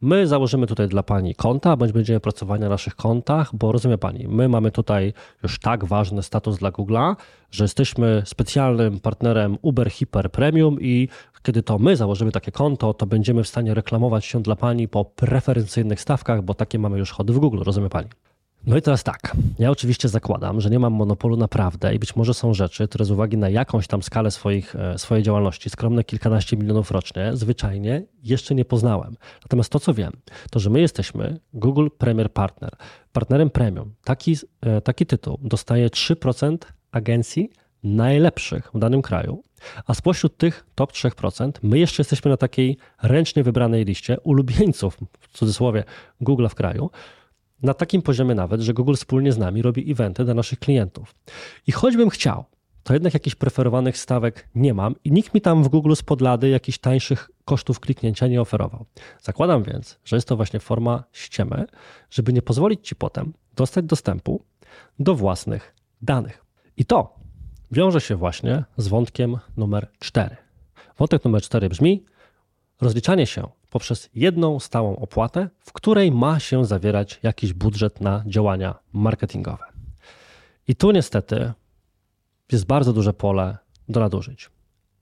my 0.00 0.26
założymy 0.26 0.66
tutaj 0.66 0.88
dla 0.88 1.02
pani 1.02 1.34
konta, 1.34 1.76
bądź 1.76 1.92
będziemy 1.92 2.20
pracować 2.20 2.60
na 2.60 2.68
naszych 2.68 2.96
kontach, 2.96 3.56
bo 3.56 3.72
rozumie 3.72 3.98
pani, 3.98 4.28
my 4.28 4.48
mamy 4.48 4.70
tutaj 4.70 5.12
już 5.42 5.58
tak 5.58 5.84
ważny 5.84 6.22
status 6.22 6.58
dla 6.58 6.70
Google'a, 6.70 7.16
że 7.50 7.64
jesteśmy 7.64 8.22
specjalnym 8.26 9.00
partnerem 9.00 9.58
Uber 9.62 9.90
Hyper 9.90 10.30
Premium 10.30 10.80
i 10.80 11.08
kiedy 11.42 11.62
to 11.62 11.78
my 11.78 11.96
założymy 11.96 12.32
takie 12.32 12.52
konto, 12.52 12.94
to 12.94 13.06
będziemy 13.06 13.44
w 13.44 13.48
stanie 13.48 13.74
reklamować 13.74 14.24
się 14.24 14.42
dla 14.42 14.56
pani 14.56 14.88
po 14.88 15.04
preferencyjnych 15.04 16.00
stawkach, 16.00 16.42
bo 16.42 16.54
takie 16.54 16.78
mamy 16.78 16.98
już 16.98 17.10
chody 17.10 17.32
w 17.32 17.38
Google, 17.38 17.62
rozumie 17.62 17.88
pani. 17.88 18.08
No 18.66 18.76
i 18.76 18.82
teraz 18.82 19.04
tak, 19.04 19.36
ja 19.58 19.70
oczywiście 19.70 20.08
zakładam, 20.08 20.60
że 20.60 20.70
nie 20.70 20.78
mam 20.78 20.92
monopolu 20.92 21.36
na 21.36 21.48
prawdę 21.48 21.94
i 21.94 21.98
być 21.98 22.16
może 22.16 22.34
są 22.34 22.54
rzeczy, 22.54 22.88
które 22.88 23.04
z 23.04 23.10
uwagi 23.10 23.36
na 23.36 23.48
jakąś 23.48 23.86
tam 23.86 24.02
skalę 24.02 24.30
swoich, 24.30 24.76
e, 24.76 24.98
swojej 24.98 25.24
działalności, 25.24 25.70
skromne 25.70 26.04
kilkanaście 26.04 26.56
milionów 26.56 26.90
rocznie, 26.90 27.30
zwyczajnie 27.34 28.02
jeszcze 28.22 28.54
nie 28.54 28.64
poznałem. 28.64 29.16
Natomiast 29.42 29.72
to, 29.72 29.80
co 29.80 29.94
wiem, 29.94 30.12
to 30.50 30.60
że 30.60 30.70
my 30.70 30.80
jesteśmy 30.80 31.40
Google 31.54 31.88
Premier 31.98 32.32
Partner, 32.32 32.70
partnerem 33.12 33.50
premium. 33.50 33.94
Taki, 34.04 34.36
e, 34.60 34.80
taki 34.80 35.06
tytuł 35.06 35.38
dostaje 35.42 35.90
3% 35.90 36.72
agencji 36.92 37.50
najlepszych 37.82 38.70
w 38.74 38.78
danym 38.78 39.02
kraju, 39.02 39.42
a 39.86 39.94
spośród 39.94 40.36
tych 40.36 40.66
top 40.74 40.92
3% 40.92 41.52
my 41.62 41.78
jeszcze 41.78 42.00
jesteśmy 42.00 42.30
na 42.30 42.36
takiej 42.36 42.76
ręcznie 43.02 43.42
wybranej 43.42 43.84
liście 43.84 44.20
ulubieńców, 44.20 44.96
w 45.20 45.38
cudzysłowie, 45.38 45.84
Google 46.20 46.48
w 46.48 46.54
kraju, 46.54 46.90
na 47.62 47.74
takim 47.74 48.02
poziomie 48.02 48.34
nawet, 48.34 48.60
że 48.60 48.74
Google 48.74 48.94
wspólnie 48.94 49.32
z 49.32 49.38
nami 49.38 49.62
robi 49.62 49.92
eventy 49.92 50.24
dla 50.24 50.34
naszych 50.34 50.58
klientów. 50.58 51.14
I 51.66 51.72
choćbym 51.72 52.10
chciał, 52.10 52.44
to 52.82 52.92
jednak 52.92 53.14
jakichś 53.14 53.36
preferowanych 53.36 53.98
stawek 53.98 54.48
nie 54.54 54.74
mam 54.74 54.94
i 55.04 55.12
nikt 55.12 55.34
mi 55.34 55.40
tam 55.40 55.64
w 55.64 55.68
Google 55.68 55.94
z 55.94 56.02
podlady 56.02 56.48
jakichś 56.48 56.78
tańszych 56.78 57.30
kosztów 57.44 57.80
kliknięcia 57.80 58.26
nie 58.26 58.40
oferował. 58.40 58.86
Zakładam 59.20 59.62
więc, 59.62 59.98
że 60.04 60.16
jest 60.16 60.28
to 60.28 60.36
właśnie 60.36 60.60
forma 60.60 61.04
ściemy, 61.12 61.66
żeby 62.10 62.32
nie 62.32 62.42
pozwolić 62.42 62.88
Ci 62.88 62.96
potem 62.96 63.32
dostać 63.56 63.84
dostępu 63.84 64.44
do 64.98 65.14
własnych 65.14 65.74
danych. 66.02 66.44
I 66.76 66.84
to 66.84 67.14
wiąże 67.70 68.00
się 68.00 68.16
właśnie 68.16 68.64
z 68.76 68.88
wątkiem 68.88 69.36
numer 69.56 69.88
4. 69.98 70.36
Wątek 70.98 71.24
numer 71.24 71.42
4 71.42 71.68
brzmi 71.68 72.04
rozliczanie 72.80 73.26
się 73.26 73.48
poprzez 73.70 74.10
jedną 74.14 74.60
stałą 74.60 74.96
opłatę, 74.96 75.48
w 75.58 75.72
której 75.72 76.12
ma 76.12 76.40
się 76.40 76.64
zawierać 76.64 77.20
jakiś 77.22 77.52
budżet 77.52 78.00
na 78.00 78.22
działania 78.26 78.74
marketingowe. 78.92 79.64
I 80.68 80.76
tu 80.76 80.90
niestety 80.90 81.52
jest 82.52 82.66
bardzo 82.66 82.92
duże 82.92 83.12
pole 83.12 83.58
do 83.88 84.00
nadużyć. 84.00 84.50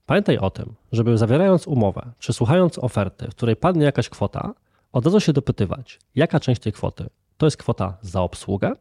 Pamiętaj 0.07 0.39
o 0.39 0.51
tym, 0.51 0.75
żeby 0.93 1.19
zawierając 1.19 1.67
umowę, 1.67 2.13
czy 2.19 2.33
słuchając 2.33 2.79
oferty, 2.79 3.27
w 3.31 3.35
której 3.35 3.57
padnie 3.57 3.85
jakaś 3.85 4.09
kwota, 4.09 4.55
od 4.93 5.05
razu 5.05 5.21
się 5.21 5.33
dopytywać, 5.33 5.99
jaka 6.15 6.41
część 6.41 6.61
tej 6.61 6.73
kwoty 6.73 7.07
to 7.37 7.47
jest 7.47 7.57
kwota 7.57 7.99
za 8.03 8.23
obsługę, 8.23 8.73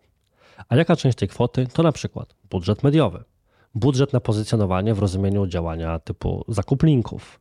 a 0.70 0.75
jaka 0.75 0.96
część 0.96 1.17
tej 1.17 1.27
kwoty 1.27 1.67
to 1.74 1.84
na 1.84 1.91
przykład 1.91 2.36
budżet 2.50 2.84
mediowy, 2.84 3.24
budżet 3.75 4.13
na 4.13 4.20
pozycjonowanie 4.20 4.94
w 4.94 5.00
rozumieniu 5.00 5.48
działania 5.48 6.00
typu 6.00 6.46
zakup 6.48 6.84
linków, 6.84 7.39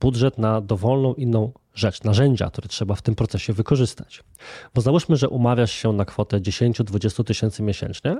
budżet 0.00 0.38
na 0.38 0.60
dowolną 0.60 1.14
inną 1.14 1.52
rzecz, 1.74 2.04
narzędzia, 2.04 2.50
które 2.50 2.68
trzeba 2.68 2.94
w 2.94 3.02
tym 3.02 3.14
procesie 3.14 3.52
wykorzystać. 3.52 4.24
Bo 4.74 4.80
załóżmy, 4.80 5.16
że 5.16 5.28
umawiasz 5.28 5.72
się 5.72 5.92
na 5.92 6.04
kwotę 6.04 6.40
10-20 6.40 7.24
tysięcy 7.24 7.62
miesięcznie 7.62 8.16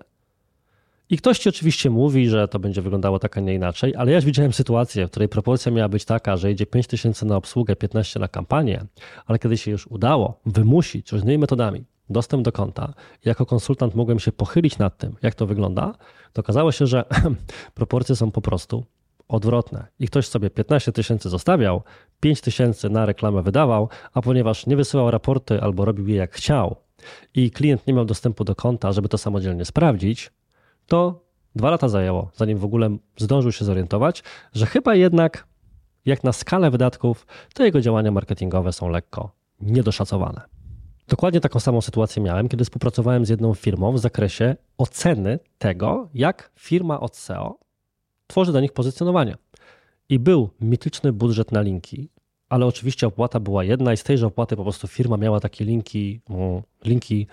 i 1.10 1.16
ktoś 1.16 1.38
ci 1.38 1.48
oczywiście 1.48 1.90
mówi, 1.90 2.28
że 2.28 2.48
to 2.48 2.58
będzie 2.58 2.82
wyglądało 2.82 3.18
tak, 3.18 3.38
a 3.38 3.40
nie 3.40 3.54
inaczej, 3.54 3.96
ale 3.96 4.10
ja 4.10 4.16
już 4.16 4.24
widziałem 4.24 4.52
sytuację, 4.52 5.06
w 5.06 5.10
której 5.10 5.28
proporcja 5.28 5.72
miała 5.72 5.88
być 5.88 6.04
taka, 6.04 6.36
że 6.36 6.52
idzie 6.52 6.66
5 6.66 6.86
tysięcy 6.86 7.26
na 7.26 7.36
obsługę, 7.36 7.76
15 7.76 8.20
na 8.20 8.28
kampanię, 8.28 8.84
ale 9.26 9.38
kiedy 9.38 9.56
się 9.58 9.70
już 9.70 9.86
udało 9.86 10.40
wymusić 10.46 11.12
różnymi 11.12 11.38
metodami 11.38 11.84
dostęp 12.10 12.44
do 12.44 12.52
konta, 12.52 12.94
jako 13.24 13.46
konsultant 13.46 13.94
mogłem 13.94 14.18
się 14.18 14.32
pochylić 14.32 14.78
nad 14.78 14.98
tym, 14.98 15.16
jak 15.22 15.34
to 15.34 15.46
wygląda, 15.46 15.94
to 16.32 16.40
okazało 16.40 16.72
się, 16.72 16.86
że 16.86 17.04
proporcje 17.74 18.16
są 18.16 18.30
po 18.30 18.40
prostu 18.40 18.84
odwrotne. 19.28 19.86
I 19.98 20.06
ktoś 20.06 20.28
sobie 20.28 20.50
15 20.50 20.92
tysięcy 20.92 21.28
zostawiał, 21.28 21.82
5 22.20 22.40
tysięcy 22.40 22.90
na 22.90 23.06
reklamę 23.06 23.42
wydawał, 23.42 23.88
a 24.14 24.22
ponieważ 24.22 24.66
nie 24.66 24.76
wysyłał 24.76 25.10
raporty 25.10 25.60
albo 25.60 25.84
robił 25.84 26.08
je 26.08 26.16
jak 26.16 26.32
chciał 26.32 26.76
i 27.34 27.50
klient 27.50 27.86
nie 27.86 27.94
miał 27.94 28.04
dostępu 28.04 28.44
do 28.44 28.54
konta, 28.54 28.92
żeby 28.92 29.08
to 29.08 29.18
samodzielnie 29.18 29.64
sprawdzić, 29.64 30.30
to 30.86 31.24
dwa 31.56 31.70
lata 31.70 31.88
zajęło, 31.88 32.30
zanim 32.34 32.58
w 32.58 32.64
ogóle 32.64 32.96
zdążył 33.16 33.52
się 33.52 33.64
zorientować, 33.64 34.22
że 34.52 34.66
chyba 34.66 34.94
jednak, 34.94 35.46
jak 36.04 36.24
na 36.24 36.32
skalę 36.32 36.70
wydatków, 36.70 37.26
to 37.54 37.64
jego 37.64 37.80
działania 37.80 38.10
marketingowe 38.10 38.72
są 38.72 38.88
lekko 38.88 39.30
niedoszacowane. 39.60 40.40
Dokładnie 41.08 41.40
taką 41.40 41.60
samą 41.60 41.80
sytuację 41.80 42.22
miałem, 42.22 42.48
kiedy 42.48 42.64
współpracowałem 42.64 43.26
z 43.26 43.28
jedną 43.28 43.54
firmą 43.54 43.92
w 43.92 43.98
zakresie 43.98 44.56
oceny 44.78 45.38
tego, 45.58 46.08
jak 46.14 46.50
firma 46.58 47.00
od 47.00 47.16
SEO 47.16 47.58
tworzy 48.32 48.52
dla 48.52 48.60
nich 48.60 48.72
pozycjonowanie. 48.72 49.36
I 50.08 50.18
był 50.18 50.50
mityczny 50.60 51.12
budżet 51.12 51.52
na 51.52 51.60
linki, 51.60 52.08
ale 52.48 52.66
oczywiście 52.66 53.06
opłata 53.06 53.40
była 53.40 53.64
jedna 53.64 53.92
i 53.92 53.96
z 53.96 54.02
tejże 54.02 54.26
opłaty 54.26 54.56
po 54.56 54.62
prostu 54.62 54.88
firma 54.88 55.16
miała 55.16 55.40
takie 55.40 55.64
linki, 55.64 56.20
mm, 56.30 56.62
linki 56.84 57.26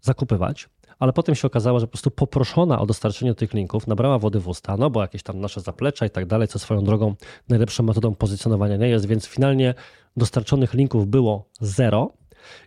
zakupywać 0.00 0.68
ale 1.00 1.12
potem 1.12 1.34
się 1.34 1.46
okazało, 1.46 1.80
że 1.80 1.86
po 1.86 1.90
prostu 1.90 2.10
poproszona 2.10 2.80
o 2.80 2.86
dostarczenie 2.86 3.34
tych 3.34 3.54
linków 3.54 3.86
nabrała 3.86 4.18
wody 4.18 4.40
w 4.40 4.48
usta, 4.48 4.76
no 4.76 4.90
bo 4.90 5.02
jakieś 5.02 5.22
tam 5.22 5.40
nasze 5.40 5.60
zaplecza 5.60 6.06
i 6.06 6.10
tak 6.10 6.26
dalej, 6.26 6.48
co 6.48 6.58
swoją 6.58 6.84
drogą 6.84 7.14
najlepszą 7.48 7.82
metodą 7.82 8.14
pozycjonowania 8.14 8.76
nie 8.76 8.88
jest, 8.88 9.06
więc 9.06 9.26
finalnie 9.26 9.74
dostarczonych 10.16 10.74
linków 10.74 11.06
było 11.06 11.44
zero 11.60 12.12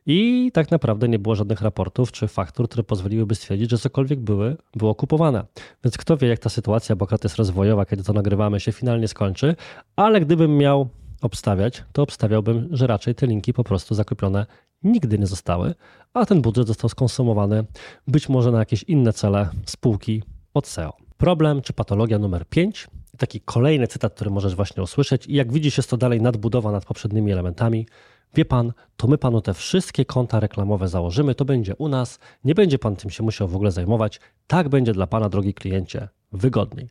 i 0.05 0.51
tak 0.53 0.71
naprawdę 0.71 1.07
nie 1.07 1.19
było 1.19 1.35
żadnych 1.35 1.61
raportów 1.61 2.11
czy 2.11 2.27
faktur, 2.27 2.69
które 2.69 2.83
pozwoliłyby 2.83 3.35
stwierdzić, 3.35 3.71
że 3.71 3.77
cokolwiek 3.77 4.19
były, 4.19 4.57
było 4.75 4.95
kupowane. 4.95 5.45
Więc 5.83 5.97
kto 5.97 6.17
wie, 6.17 6.27
jak 6.27 6.39
ta 6.39 6.49
sytuacja, 6.49 6.95
bo 6.95 7.07
jest 7.23 7.35
rozwojowa, 7.35 7.85
kiedy 7.85 8.03
to 8.03 8.13
nagrywamy, 8.13 8.59
się 8.59 8.71
finalnie 8.71 9.07
skończy, 9.07 9.55
ale 9.95 10.21
gdybym 10.21 10.57
miał 10.57 10.89
obstawiać, 11.21 11.83
to 11.91 12.01
obstawiałbym, 12.01 12.67
że 12.71 12.87
raczej 12.87 13.15
te 13.15 13.27
linki 13.27 13.53
po 13.53 13.63
prostu 13.63 13.95
zakupione 13.95 14.45
nigdy 14.83 15.19
nie 15.19 15.27
zostały, 15.27 15.75
a 16.13 16.25
ten 16.25 16.41
budżet 16.41 16.67
został 16.67 16.89
skonsumowany 16.89 17.65
być 18.07 18.29
może 18.29 18.51
na 18.51 18.59
jakieś 18.59 18.83
inne 18.83 19.13
cele 19.13 19.49
spółki 19.65 20.23
od 20.53 20.67
SEO. 20.67 20.93
Problem 21.17 21.61
czy 21.61 21.73
patologia 21.73 22.19
numer 22.19 22.45
5, 22.49 22.87
taki 23.17 23.41
kolejny 23.41 23.87
cytat, 23.87 24.13
który 24.13 24.29
możesz 24.29 24.55
właśnie 24.55 24.83
usłyszeć 24.83 25.27
i 25.27 25.33
jak 25.33 25.53
widzisz 25.53 25.77
jest 25.77 25.89
to 25.89 25.97
dalej 25.97 26.21
nadbudowa 26.21 26.71
nad 26.71 26.85
poprzednimi 26.85 27.31
elementami. 27.31 27.87
Wie 28.35 28.45
pan, 28.45 28.73
to 28.97 29.07
my 29.07 29.17
panu 29.17 29.41
te 29.41 29.53
wszystkie 29.53 30.05
konta 30.05 30.39
reklamowe 30.39 30.87
założymy, 30.87 31.35
to 31.35 31.45
będzie 31.45 31.75
u 31.75 31.87
nas, 31.87 32.19
nie 32.43 32.55
będzie 32.55 32.79
pan 32.79 32.95
tym 32.95 33.09
się 33.09 33.23
musiał 33.23 33.47
w 33.47 33.55
ogóle 33.55 33.71
zajmować, 33.71 34.19
tak 34.47 34.69
będzie 34.69 34.93
dla 34.93 35.07
pana, 35.07 35.29
drogi 35.29 35.53
kliencie, 35.53 36.07
wygodniej. 36.31 36.89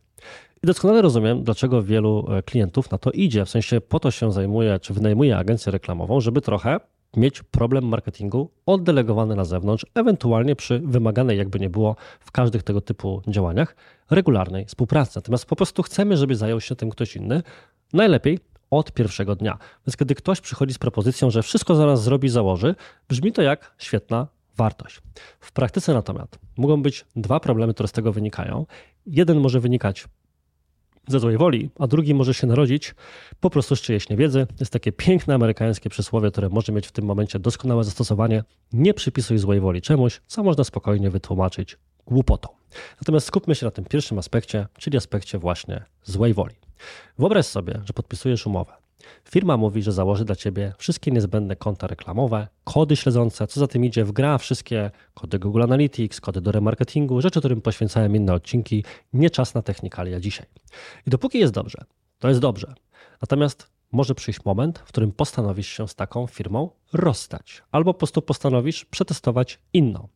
I 0.63 0.67
doskonale 0.67 1.03
rozumiem, 1.03 1.45
dlaczego 1.45 1.83
wielu 1.83 2.27
e, 2.31 2.43
klientów 2.43 2.91
na 2.91 2.99
to 2.99 3.11
idzie. 3.11 3.45
W 3.45 3.51
sensie 3.51 3.81
po 3.81 4.01
to 4.01 4.11
się 4.11 4.33
zajmuje, 4.33 4.79
czy 4.79 4.95
wynajmuje 4.95 5.39
agencję 5.39 5.73
reklamową, 5.73 6.21
żeby 6.21 6.41
trochę 6.41 6.81
mieć 7.17 7.43
problem 7.43 7.85
marketingu 7.85 8.51
oddelegowany 8.67 9.37
na 9.37 9.45
zewnątrz, 9.45 9.87
ewentualnie 9.95 10.57
przy 10.57 10.79
wymaganej, 10.79 11.39
jakby 11.39 11.61
nie 11.61 11.71
było 11.71 11.97
w 12.21 12.33
każdych 12.33 12.63
tego 12.63 12.81
typu 12.81 13.23
działaniach, 13.29 13.77
regularnej 14.11 14.65
współpracy. 14.65 15.13
Natomiast 15.15 15.47
po 15.47 15.57
prostu 15.57 15.83
chcemy, 15.83 16.17
żeby 16.17 16.37
zajął 16.37 16.61
się 16.61 16.77
tym 16.77 16.91
ktoś 16.91 17.17
inny, 17.17 17.43
najlepiej 17.93 18.39
od 18.73 18.93
pierwszego 18.93 19.37
dnia. 19.37 19.59
Więc 19.87 19.97
kiedy 19.97 20.15
ktoś 20.15 20.41
przychodzi 20.41 20.75
z 20.75 20.79
propozycją, 20.79 21.31
że 21.31 21.43
wszystko 21.43 21.75
zaraz 21.75 22.03
zrobi, 22.03 22.29
założy, 22.29 22.75
brzmi 23.09 23.33
to 23.33 23.43
jak 23.43 23.75
świetna 23.79 24.27
wartość. 24.57 25.01
W 25.41 25.53
praktyce 25.53 25.95
natomiast 25.95 26.39
mogą 26.57 26.83
być 26.83 27.05
dwa 27.17 27.41
problemy, 27.41 27.75
które 27.75 27.89
z 27.89 27.93
tego 27.93 28.13
wynikają. 28.13 28.67
Jeden 29.07 29.41
może 29.41 29.61
wynikać 29.61 30.09
ze 31.09 31.21
złej 31.21 31.37
woli, 31.37 31.71
a 31.79 31.87
drugi 31.87 32.15
może 32.15 32.35
się 32.35 32.47
narodzić 32.47 32.95
po 33.41 33.51
prostu 33.51 33.77
z 33.77 33.81
czyjejś 33.81 34.09
niewiedzy. 34.09 34.47
Jest 34.61 34.73
takie 34.73 34.93
piękne 34.93 35.35
amerykańskie 35.35 35.91
przysłowie, 35.91 36.31
które 36.31 36.49
może 36.49 36.73
mieć 36.73 36.87
w 36.87 36.93
tym 36.93 37.05
momencie 37.05 37.39
doskonałe 37.39 37.85
zastosowanie. 37.85 38.45
Nie 38.73 38.95
przypisuj 38.95 39.39
złej 39.39 39.61
woli 39.61 39.83
czemuś, 39.83 40.21
co 40.27 40.43
można 40.43 40.65
spokojnie 40.65 41.11
wytłumaczyć 41.11 41.79
głupotą. 42.07 42.49
Natomiast 43.01 43.27
skupmy 43.27 43.55
się 43.55 43.67
na 43.67 43.71
tym 43.71 43.85
pierwszym 43.85 44.19
aspekcie, 44.19 44.67
czyli 44.79 44.97
aspekcie 44.97 45.39
właśnie 45.39 45.85
złej 46.05 46.35
woli. 46.35 46.55
Wyobraź 47.19 47.47
sobie, 47.47 47.81
że 47.85 47.93
podpisujesz 47.93 48.47
umowę. 48.47 48.73
Firma 49.25 49.57
mówi, 49.57 49.83
że 49.83 49.93
założy 49.93 50.25
dla 50.25 50.37
ciebie 50.37 50.73
wszystkie 50.79 51.11
niezbędne 51.11 51.57
konta 51.57 51.87
reklamowe, 51.87 52.49
kody 52.65 52.97
śledzące, 52.97 53.47
co 53.47 53.61
za 53.61 53.67
tym 53.67 53.85
idzie, 53.85 54.05
wgra 54.05 54.39
wszystkie 54.39 54.91
kody 55.15 55.39
Google 55.39 55.63
Analytics, 55.63 56.21
kody 56.21 56.41
do 56.41 56.53
remarketingu, 56.53 57.21
rzeczy, 57.21 57.39
którym 57.39 57.61
poświęcałem 57.61 58.17
inne 58.17 58.35
odcinki. 58.35 58.85
Nie 59.13 59.31
czas 59.31 59.55
na 59.55 59.63
technikalia 59.63 60.21
dzisiaj. 60.21 60.47
I 61.07 61.11
dopóki 61.11 61.39
jest 61.39 61.53
dobrze, 61.53 61.85
to 62.19 62.29
jest 62.29 62.41
dobrze. 62.41 62.75
Natomiast 63.21 63.71
może 63.93 64.15
przyjść 64.15 64.45
moment, 64.45 64.79
w 64.79 64.89
którym 64.89 65.13
postanowisz 65.13 65.69
się 65.69 65.89
z 65.89 65.95
taką 65.95 66.27
firmą 66.27 66.71
rozstać, 66.93 67.63
albo 67.71 67.95
po 67.95 67.99
prostu 67.99 68.23
postanowisz 68.23 68.85
przetestować 68.85 69.59
inną. 69.73 70.09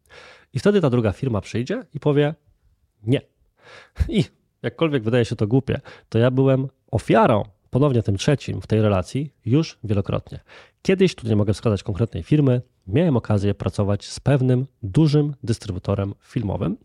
I 0.53 0.59
wtedy 0.59 0.81
ta 0.81 0.91
druga 0.91 1.13
firma 1.13 1.41
przyjdzie 1.41 1.83
i 1.95 2.01
powie: 2.01 2.35
Nie. 3.03 3.21
I 4.09 4.25
jakkolwiek 4.67 5.03
wydaje 5.03 5.25
się 5.25 5.37
to 5.37 5.47
głupie, 5.47 5.81
to 6.09 6.19
ja 6.19 6.31
byłem 6.31 6.69
ofiarą 6.91 7.43
ponownie 7.71 8.03
tym 8.03 8.17
trzecim 8.17 8.61
w 8.61 8.67
tej 8.67 8.83
relacji 8.83 9.33
już 9.45 9.79
wielokrotnie. 9.85 10.41
Kiedyś, 10.83 11.15
tu 11.15 11.29
nie 11.29 11.37
mogę 11.37 11.55
wskazać 11.55 11.83
konkretnej 11.83 12.23
firmy, 12.23 12.63
miałem 12.87 13.17
okazję 13.17 13.55
pracować 13.55 14.07
z 14.07 14.21
pewnym 14.21 14.67
dużym 14.83 15.35
dystrybutorem 15.43 16.15
filmowym 16.21 16.77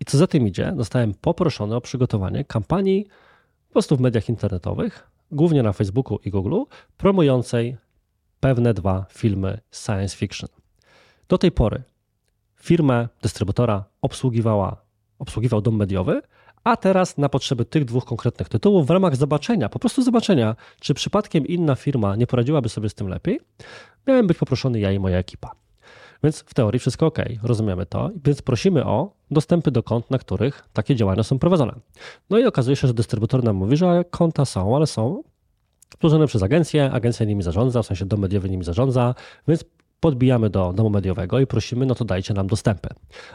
i 0.00 0.04
co 0.04 0.18
za 0.18 0.26
tym 0.26 0.46
idzie, 0.46 0.74
zostałem 0.76 1.14
poproszony 1.14 1.76
o 1.76 1.80
przygotowanie 1.80 2.44
kampanii 2.44 3.06
po 3.68 3.72
prostu 3.72 3.96
w 3.96 4.00
mediach 4.00 4.28
internetowych, 4.28 5.10
głównie 5.32 5.62
na 5.62 5.72
Facebooku 5.72 6.18
i 6.24 6.30
Google, 6.30 6.62
promującej 6.96 7.76
pewne 8.40 8.74
dwa 8.74 9.06
filmy 9.10 9.60
science 9.72 10.16
fiction. 10.16 10.48
Do 11.28 11.38
tej 11.38 11.52
pory 11.52 11.82
firmę 12.56 13.08
dystrybutora 13.22 13.84
obsługiwała, 14.02 14.76
obsługiwał 15.18 15.60
dom 15.60 15.76
mediowy, 15.76 16.22
a 16.64 16.76
teraz 16.76 17.18
na 17.18 17.28
potrzeby 17.28 17.64
tych 17.64 17.84
dwóch 17.84 18.04
konkretnych 18.04 18.48
tytułów, 18.48 18.86
w 18.86 18.90
ramach 18.90 19.16
zobaczenia, 19.16 19.68
po 19.68 19.78
prostu 19.78 20.02
zobaczenia, 20.02 20.56
czy 20.80 20.94
przypadkiem 20.94 21.46
inna 21.46 21.74
firma 21.74 22.16
nie 22.16 22.26
poradziłaby 22.26 22.68
sobie 22.68 22.88
z 22.88 22.94
tym 22.94 23.08
lepiej, 23.08 23.40
miałem 24.06 24.26
być 24.26 24.38
poproszony 24.38 24.80
ja 24.80 24.92
i 24.92 24.98
moja 24.98 25.18
ekipa. 25.18 25.50
Więc 26.24 26.40
w 26.40 26.54
teorii 26.54 26.80
wszystko 26.80 27.06
ok, 27.06 27.18
rozumiemy 27.42 27.86
to, 27.86 28.10
więc 28.24 28.42
prosimy 28.42 28.84
o 28.84 29.12
dostępy 29.30 29.70
do 29.70 29.82
kont, 29.82 30.10
na 30.10 30.18
których 30.18 30.68
takie 30.72 30.96
działania 30.96 31.22
są 31.22 31.38
prowadzone. 31.38 31.72
No 32.30 32.38
i 32.38 32.44
okazuje 32.44 32.76
się, 32.76 32.88
że 32.88 32.94
dystrybutor 32.94 33.44
nam 33.44 33.56
mówi, 33.56 33.76
że 33.76 34.04
konta 34.10 34.44
są, 34.44 34.76
ale 34.76 34.86
są 34.86 35.22
tworzone 35.98 36.26
przez 36.26 36.42
agencję, 36.42 36.90
agencja 36.92 37.26
nimi 37.26 37.42
zarządza, 37.42 37.82
w 37.82 37.86
sensie 37.86 38.06
dom 38.06 38.20
mediowy 38.20 38.50
nimi 38.50 38.64
zarządza, 38.64 39.14
więc 39.48 39.64
podbijamy 40.00 40.50
do 40.50 40.72
domu 40.72 40.90
mediowego 40.90 41.40
i 41.40 41.46
prosimy, 41.46 41.86
no 41.86 41.94
to 41.94 42.04
dajcie 42.04 42.34
nam 42.34 42.46
dostępy. 42.46 42.88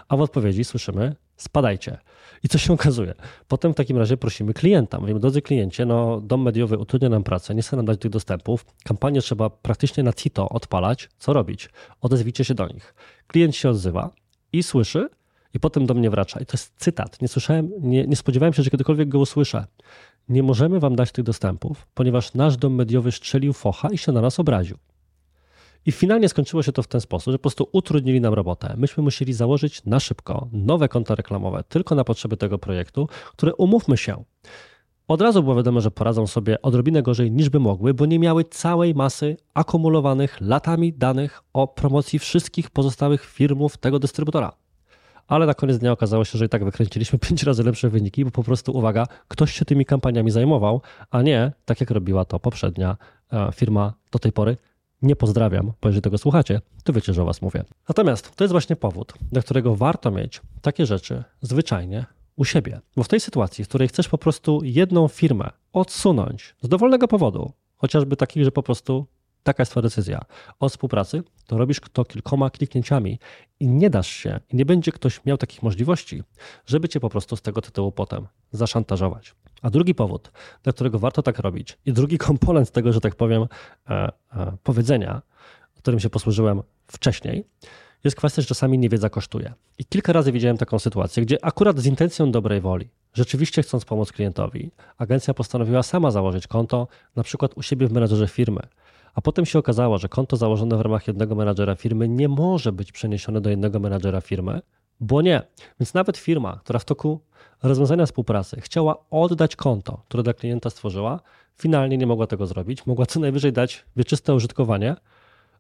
A 0.08 0.18
w 0.18 0.22
odpowiedzi 0.22 0.64
słyszymy, 0.64 1.16
spadajcie. 1.38 1.98
I 2.44 2.48
co 2.50 2.58
się 2.58 2.74
okazuje? 2.74 3.14
Potem 3.48 3.74
w 3.74 3.76
takim 3.76 3.98
razie 3.98 4.18
prosimy 4.18 4.54
klienta. 4.54 5.00
Mówimy, 5.00 5.20
drodzy 5.20 5.42
kliencie, 5.42 5.86
no 5.86 6.22
dom 6.22 6.42
mediowy 6.42 6.78
utrudnia 6.78 7.10
nam 7.10 7.24
pracę, 7.24 7.56
nie 7.56 7.62
chce 7.62 7.76
nam 7.76 7.86
dać 7.86 8.00
tych 8.00 8.12
dostępów, 8.12 8.66
kampanię 8.84 9.22
trzeba 9.22 9.50
praktycznie 9.50 10.04
na 10.04 10.14
CITO 10.14 10.50
odpalać. 10.50 11.10
Co 11.18 11.34
robić? 11.34 11.70
Odezwijcie 12.02 12.46
się 12.46 12.54
do 12.54 12.68
nich. 12.68 12.96
Klient 13.28 13.56
się 13.56 13.70
odzywa 13.70 14.10
i 14.54 14.64
słyszy, 14.64 15.10
i 15.56 15.60
potem 15.60 15.86
do 15.86 15.94
mnie 15.94 16.10
wraca. 16.10 16.40
I 16.40 16.46
to 16.46 16.54
jest 16.54 16.74
cytat. 16.78 17.22
Nie 17.22 17.28
słyszałem, 17.28 17.72
nie, 17.80 18.08
nie 18.08 18.16
spodziewałem 18.16 18.54
się, 18.54 18.64
że 18.64 18.70
kiedykolwiek 18.70 19.10
go 19.10 19.20
usłyszę. 19.20 19.66
Nie 20.30 20.44
możemy 20.44 20.80
wam 20.80 20.96
dać 20.96 21.12
tych 21.12 21.26
dostępów, 21.26 21.88
ponieważ 21.94 22.34
nasz 22.34 22.58
dom 22.58 22.76
mediowy 22.76 23.12
strzelił 23.12 23.54
focha 23.54 23.90
i 23.90 23.98
się 23.98 24.12
na 24.12 24.22
nas 24.22 24.40
obraził. 24.40 24.78
I 25.86 25.92
finalnie 25.92 26.30
skończyło 26.30 26.64
się 26.64 26.72
to 26.72 26.84
w 26.84 26.88
ten 26.88 27.02
sposób, 27.02 27.32
że 27.32 27.38
po 27.38 27.42
prostu 27.42 27.70
utrudnili 27.72 28.22
nam 28.22 28.34
robotę. 28.34 28.74
Myśmy 28.78 29.04
musieli 29.04 29.34
założyć 29.34 29.86
na 29.86 30.00
szybko 30.00 30.48
nowe 30.52 30.90
konta 30.90 31.16
reklamowe 31.16 31.64
tylko 31.70 31.96
na 31.96 32.04
potrzeby 32.04 32.38
tego 32.38 32.58
projektu, 32.58 33.08
które 33.36 33.56
umówmy 33.56 33.98
się. 33.98 34.24
Od 35.08 35.22
razu 35.22 35.44
było 35.44 35.56
wiadomo, 35.56 35.82
że 35.82 35.92
poradzą 35.92 36.28
sobie 36.28 36.62
odrobinę 36.62 37.02
gorzej 37.02 37.32
niż 37.32 37.50
by 37.50 37.60
mogły, 37.60 37.94
bo 37.94 38.06
nie 38.06 38.20
miały 38.20 38.44
całej 38.44 38.96
masy 38.96 39.38
akumulowanych 39.54 40.42
latami 40.42 40.94
danych 40.94 41.44
o 41.54 41.68
promocji 41.68 42.20
wszystkich 42.20 42.70
pozostałych 42.70 43.26
firmów 43.26 43.78
tego 43.78 44.00
dystrybutora. 44.00 44.52
Ale 45.28 45.46
na 45.46 45.54
koniec 45.54 45.78
dnia 45.78 45.92
okazało 45.92 46.26
się, 46.26 46.38
że 46.38 46.46
i 46.46 46.50
tak 46.50 46.66
wykręciliśmy 46.66 47.20
pięć 47.30 47.44
razy 47.44 47.64
lepsze 47.64 47.90
wyniki, 47.90 48.26
bo 48.26 48.32
po 48.32 48.44
prostu, 48.44 48.78
uwaga, 48.78 49.08
ktoś 49.28 49.54
się 49.54 49.66
tymi 49.66 49.86
kampaniami 49.86 50.32
zajmował, 50.32 50.82
a 51.12 51.22
nie 51.22 51.52
tak 51.66 51.80
jak 51.80 51.92
robiła 51.92 52.26
to 52.26 52.40
poprzednia 52.40 52.98
e, 53.34 53.52
firma 53.52 53.94
do 54.12 54.20
tej 54.20 54.32
pory, 54.32 54.58
nie 55.06 55.16
pozdrawiam, 55.16 55.74
bo 55.82 55.90
jeżeli 55.90 56.02
tego 56.02 56.18
słuchacie, 56.18 56.62
to 56.84 56.94
wiecie, 56.94 57.14
że 57.14 57.22
o 57.22 57.26
was 57.26 57.42
mówię. 57.42 57.64
Natomiast 57.90 58.36
to 58.36 58.44
jest 58.44 58.52
właśnie 58.52 58.76
powód, 58.76 59.14
dla 59.32 59.42
którego 59.42 59.76
warto 59.76 60.12
mieć 60.12 60.42
takie 60.62 60.86
rzeczy 60.86 61.24
zwyczajnie 61.42 62.06
u 62.36 62.46
siebie. 62.46 62.82
Bo 62.96 63.04
w 63.04 63.08
tej 63.08 63.20
sytuacji, 63.20 63.66
w 63.66 63.68
której 63.68 63.88
chcesz 63.88 64.10
po 64.10 64.18
prostu 64.18 64.60
jedną 64.64 65.08
firmę 65.08 65.50
odsunąć 65.74 66.56
z 66.62 66.68
dowolnego 66.68 67.08
powodu, 67.08 67.52
chociażby 67.76 68.16
takich, 68.16 68.44
że 68.44 68.52
po 68.52 68.64
prostu 68.64 69.06
taka 69.44 69.62
jest 69.62 69.72
twoja 69.72 69.82
decyzja 69.82 70.22
o 70.60 70.70
współpracy, 70.70 71.24
to 71.48 71.58
robisz 71.58 71.82
to 71.94 72.06
kilkoma 72.06 72.50
kliknięciami 72.50 73.20
i 73.60 73.68
nie 73.68 73.90
dasz 73.90 74.08
się, 74.08 74.40
i 74.50 74.56
nie 74.56 74.66
będzie 74.66 74.92
ktoś 74.92 75.26
miał 75.26 75.38
takich 75.38 75.64
możliwości, 75.64 76.24
żeby 76.66 76.90
cię 76.90 77.00
po 77.00 77.10
prostu 77.10 77.36
z 77.36 77.42
tego 77.42 77.62
tytułu 77.62 77.92
potem 77.92 78.28
zaszantażować. 78.52 79.36
A 79.66 79.70
drugi 79.70 79.96
powód, 79.96 80.32
dla 80.64 80.74
którego 80.74 81.00
warto 81.00 81.22
tak 81.22 81.40
robić, 81.40 81.78
i 81.86 81.94
drugi 81.94 82.18
komponent 82.28 82.72
tego, 82.72 82.94
że 82.94 83.02
tak 83.02 83.16
powiem, 83.16 83.48
e, 83.90 84.12
e, 84.34 84.58
powiedzenia, 84.64 85.22
którym 85.76 86.00
się 86.00 86.10
posłużyłem 86.10 86.62
wcześniej, 86.88 87.46
jest 88.04 88.18
kwestia, 88.18 88.42
że 88.42 88.48
czasami 88.48 88.80
niewiedza 88.80 89.10
kosztuje. 89.10 89.54
I 89.78 89.86
kilka 89.86 90.14
razy 90.14 90.32
widziałem 90.32 90.58
taką 90.58 90.80
sytuację, 90.80 91.24
gdzie 91.24 91.46
akurat 91.46 91.80
z 91.80 91.86
intencją 91.86 92.32
dobrej 92.32 92.62
woli, 92.62 92.90
rzeczywiście 93.14 93.62
chcąc 93.62 93.86
pomóc 93.86 94.12
klientowi, 94.12 94.72
agencja 94.98 95.34
postanowiła 95.34 95.84
sama 95.84 96.12
założyć 96.12 96.48
konto, 96.48 96.88
na 97.16 97.24
przykład 97.24 97.58
u 97.58 97.62
siebie 97.62 97.88
w 97.88 97.92
menedżerze 97.92 98.28
firmy. 98.28 98.62
A 99.14 99.22
potem 99.22 99.46
się 99.46 99.60
okazało, 99.60 99.98
że 99.98 100.10
konto 100.10 100.38
założone 100.38 100.78
w 100.78 100.82
ramach 100.82 101.08
jednego 101.08 101.36
menadżera 101.36 101.76
firmy 101.76 102.10
nie 102.10 102.28
może 102.28 102.72
być 102.72 102.92
przeniesione 102.92 103.42
do 103.42 103.50
innego 103.52 103.80
menadżera 103.80 104.22
firmy, 104.22 104.62
Bo 105.00 105.22
nie. 105.22 105.42
Więc 105.80 105.94
nawet 105.94 106.18
firma, 106.18 106.60
która 106.64 106.80
w 106.80 106.86
toku 106.86 107.20
rozwiązania 107.64 108.06
współpracy 108.06 108.62
chciała 108.62 108.98
oddać 109.10 109.56
konto, 109.56 110.02
które 110.08 110.24
dla 110.24 110.34
klienta 110.34 110.70
stworzyła, 110.70 111.20
finalnie 111.58 111.98
nie 111.98 112.08
mogła 112.08 112.28
tego 112.28 112.46
zrobić. 112.46 112.86
Mogła 112.86 113.06
co 113.06 113.20
najwyżej 113.20 113.54
dać 113.54 113.86
wieczyste 113.96 114.34
użytkowanie, 114.34 114.96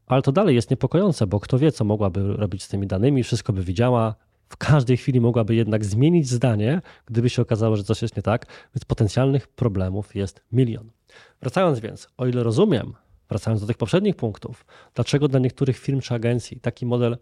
ale 0.07 0.21
to 0.21 0.31
dalej 0.31 0.55
jest 0.55 0.71
niepokojące, 0.71 1.27
bo 1.27 1.39
kto 1.39 1.59
wie, 1.59 1.71
co 1.71 1.85
mogłaby 1.85 2.37
robić 2.37 2.63
z 2.63 2.67
tymi 2.67 2.87
danymi, 2.87 3.23
wszystko 3.23 3.53
by 3.53 3.63
widziała. 3.63 4.15
W 4.49 4.57
każdej 4.57 4.97
chwili 4.97 5.21
mogłaby 5.21 5.55
jednak 5.55 5.85
zmienić 5.85 6.29
zdanie, 6.29 6.81
gdyby 7.05 7.29
się 7.29 7.41
okazało, 7.41 7.75
że 7.75 7.83
coś 7.83 8.01
jest 8.01 8.17
nie 8.17 8.23
tak, 8.23 8.45
więc 8.75 8.85
potencjalnych 8.85 9.47
problemów 9.47 10.15
jest 10.15 10.43
milion. 10.51 10.89
Wracając 11.41 11.79
więc, 11.79 12.07
o 12.17 12.27
ile 12.27 12.43
rozumiem, 12.43 12.93
wracając 13.29 13.61
do 13.61 13.67
tych 13.67 13.77
poprzednich 13.77 14.15
punktów, 14.15 14.65
dlaczego 14.95 15.27
dla 15.27 15.39
niektórych 15.39 15.77
firm 15.77 16.01
czy 16.01 16.13
agencji 16.13 16.59
taki 16.59 16.85
model 16.85 17.17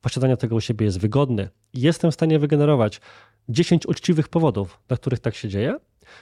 posiadania 0.00 0.36
tego 0.36 0.56
u 0.56 0.60
siebie 0.60 0.86
jest 0.86 0.98
wygodny 0.98 1.48
i 1.72 1.80
jestem 1.80 2.10
w 2.10 2.14
stanie 2.14 2.38
wygenerować 2.38 3.00
10 3.48 3.86
uczciwych 3.86 4.28
powodów, 4.28 4.80
dla 4.88 4.96
których 4.96 5.20
tak 5.20 5.34
się 5.34 5.48
dzieje, 5.48 5.78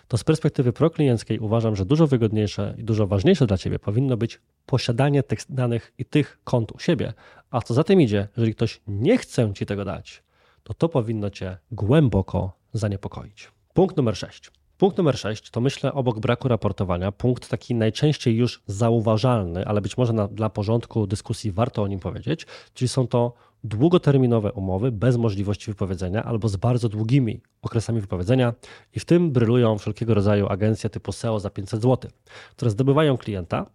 to 0.08 0.18
z 0.18 0.24
perspektywy 0.24 0.72
proklienckiej 0.72 1.38
uważam, 1.38 1.76
że 1.76 1.84
dużo 1.84 2.06
wygodniejsze 2.06 2.74
i 2.78 2.84
dużo 2.84 3.06
ważniejsze 3.06 3.46
dla 3.46 3.58
Ciebie 3.58 3.78
powinno 3.78 4.16
być 4.16 4.40
posiadanie 4.66 5.22
tych 5.22 5.38
danych 5.48 5.92
i 5.98 6.04
tych 6.04 6.38
kont 6.44 6.72
u 6.72 6.78
siebie. 6.78 7.12
A 7.50 7.60
co 7.60 7.74
za 7.74 7.84
tym 7.84 8.00
idzie, 8.00 8.28
jeżeli 8.36 8.54
ktoś 8.54 8.80
nie 8.86 9.18
chce 9.18 9.52
Ci 9.54 9.66
tego 9.66 9.84
dać, 9.84 10.22
to 10.62 10.74
to 10.74 10.88
powinno 10.88 11.30
Cię 11.30 11.56
głęboko 11.72 12.52
zaniepokoić. 12.72 13.52
Punkt 13.74 13.96
numer 13.96 14.16
6. 14.16 14.50
Punkt 14.78 14.98
numer 14.98 15.18
6 15.18 15.50
to 15.50 15.60
myślę 15.60 15.92
obok 15.92 16.18
braku 16.18 16.48
raportowania, 16.48 17.12
punkt 17.12 17.48
taki 17.48 17.74
najczęściej 17.74 18.36
już 18.36 18.62
zauważalny, 18.66 19.66
ale 19.66 19.80
być 19.80 19.96
może 19.96 20.12
na, 20.12 20.28
dla 20.28 20.50
porządku 20.50 21.06
dyskusji 21.06 21.52
warto 21.52 21.82
o 21.82 21.88
nim 21.88 22.00
powiedzieć, 22.00 22.46
czyli 22.74 22.88
są 22.88 23.06
to 23.06 23.32
długoterminowe 23.64 24.52
umowy 24.52 24.92
bez 24.92 25.16
możliwości 25.16 25.70
wypowiedzenia 25.70 26.24
albo 26.24 26.48
z 26.48 26.56
bardzo 26.56 26.88
długimi 26.88 27.40
okresami 27.62 28.00
wypowiedzenia 28.00 28.54
i 28.94 29.00
w 29.00 29.04
tym 29.04 29.30
brylują 29.30 29.78
wszelkiego 29.78 30.14
rodzaju 30.14 30.46
agencje 30.48 30.90
typu 30.90 31.12
SEO 31.12 31.40
za 31.40 31.50
500 31.50 31.82
zł, 31.82 32.10
które 32.50 32.70
zdobywają 32.70 33.16
klienta 33.16 33.66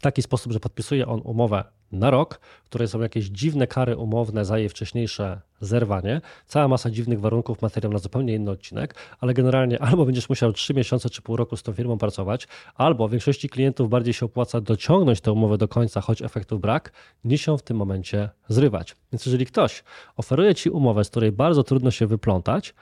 w 0.00 0.02
taki 0.02 0.22
sposób, 0.22 0.52
że 0.52 0.60
podpisuje 0.60 1.06
on 1.06 1.20
umowę 1.24 1.64
na 1.92 2.10
rok, 2.10 2.40
w 2.64 2.68
której 2.68 2.88
są 2.88 3.00
jakieś 3.00 3.24
dziwne 3.24 3.66
kary 3.66 3.96
umowne 3.96 4.44
za 4.44 4.58
jej 4.58 4.68
wcześniejsze 4.68 5.40
zerwanie, 5.60 6.20
cała 6.46 6.68
masa 6.68 6.90
dziwnych 6.90 7.20
warunków, 7.20 7.62
materiał 7.62 7.92
na 7.92 7.98
zupełnie 7.98 8.34
inny 8.34 8.50
odcinek, 8.50 8.94
ale 9.20 9.34
generalnie 9.34 9.82
albo 9.88 10.04
będziesz 10.04 10.28
musiał 10.28 10.52
3 10.52 10.74
miesiące 10.74 11.10
czy 11.10 11.22
pół 11.22 11.36
roku 11.36 11.56
z 11.56 11.62
tą 11.62 11.72
firmą 11.72 11.98
pracować, 11.98 12.48
albo 12.74 13.08
większości 13.08 13.48
klientów 13.48 13.90
bardziej 13.90 14.14
się 14.14 14.26
opłaca 14.26 14.60
dociągnąć 14.60 15.20
tę 15.20 15.32
umowę 15.32 15.58
do 15.58 15.68
końca, 15.68 16.00
choć 16.00 16.22
efektów 16.22 16.60
brak, 16.60 16.92
niż 17.24 17.46
ją 17.46 17.56
w 17.56 17.62
tym 17.62 17.76
momencie 17.76 18.30
zrywać. 18.48 18.96
Więc 19.12 19.26
jeżeli 19.26 19.46
ktoś 19.46 19.84
oferuje 20.16 20.54
ci 20.54 20.70
umowę, 20.70 21.04
z 21.04 21.10
której 21.10 21.32
bardzo 21.32 21.64
trudno 21.64 21.90
się 21.90 22.06
wyplątać, 22.06 22.74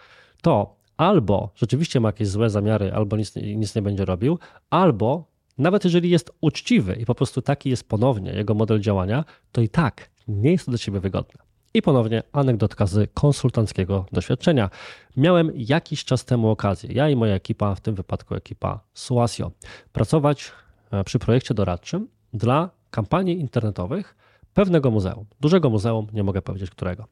to 0.42 0.76
albo 0.96 1.50
rzeczywiście 1.54 2.00
ma 2.00 2.08
jakieś 2.08 2.28
złe 2.28 2.50
zamiary, 2.50 2.92
albo 2.92 3.16
nic, 3.16 3.36
nic 3.36 3.74
nie 3.74 3.82
będzie 3.82 4.04
robił, 4.04 4.38
albo 4.70 5.37
nawet 5.58 5.84
jeżeli 5.84 6.10
jest 6.10 6.30
uczciwy 6.40 6.94
i 6.94 7.04
po 7.04 7.14
prostu 7.14 7.42
taki 7.42 7.70
jest 7.70 7.88
ponownie 7.88 8.32
jego 8.32 8.54
model 8.54 8.80
działania, 8.80 9.24
to 9.52 9.60
i 9.60 9.68
tak 9.68 10.10
nie 10.28 10.52
jest 10.52 10.64
to 10.64 10.70
dla 10.70 10.78
ciebie 10.78 11.00
wygodne. 11.00 11.48
I 11.74 11.82
ponownie 11.82 12.22
anegdotka 12.32 12.86
z 12.86 13.10
konsultanckiego 13.14 14.06
doświadczenia. 14.12 14.70
Miałem 15.16 15.52
jakiś 15.54 16.04
czas 16.04 16.24
temu 16.24 16.50
okazję, 16.50 16.90
ja 16.92 17.08
i 17.08 17.16
moja 17.16 17.34
ekipa, 17.34 17.74
w 17.74 17.80
tym 17.80 17.94
wypadku 17.94 18.34
ekipa 18.34 18.80
Suasio, 18.94 19.50
pracować 19.92 20.52
e, 20.90 21.04
przy 21.04 21.18
projekcie 21.18 21.54
doradczym 21.54 22.08
dla 22.32 22.70
kampanii 22.90 23.40
internetowych 23.40 24.16
pewnego 24.54 24.90
muzeum. 24.90 25.26
Dużego 25.40 25.70
muzeum, 25.70 26.06
nie 26.12 26.22
mogę 26.22 26.42
powiedzieć 26.42 26.70
którego. 26.70 27.06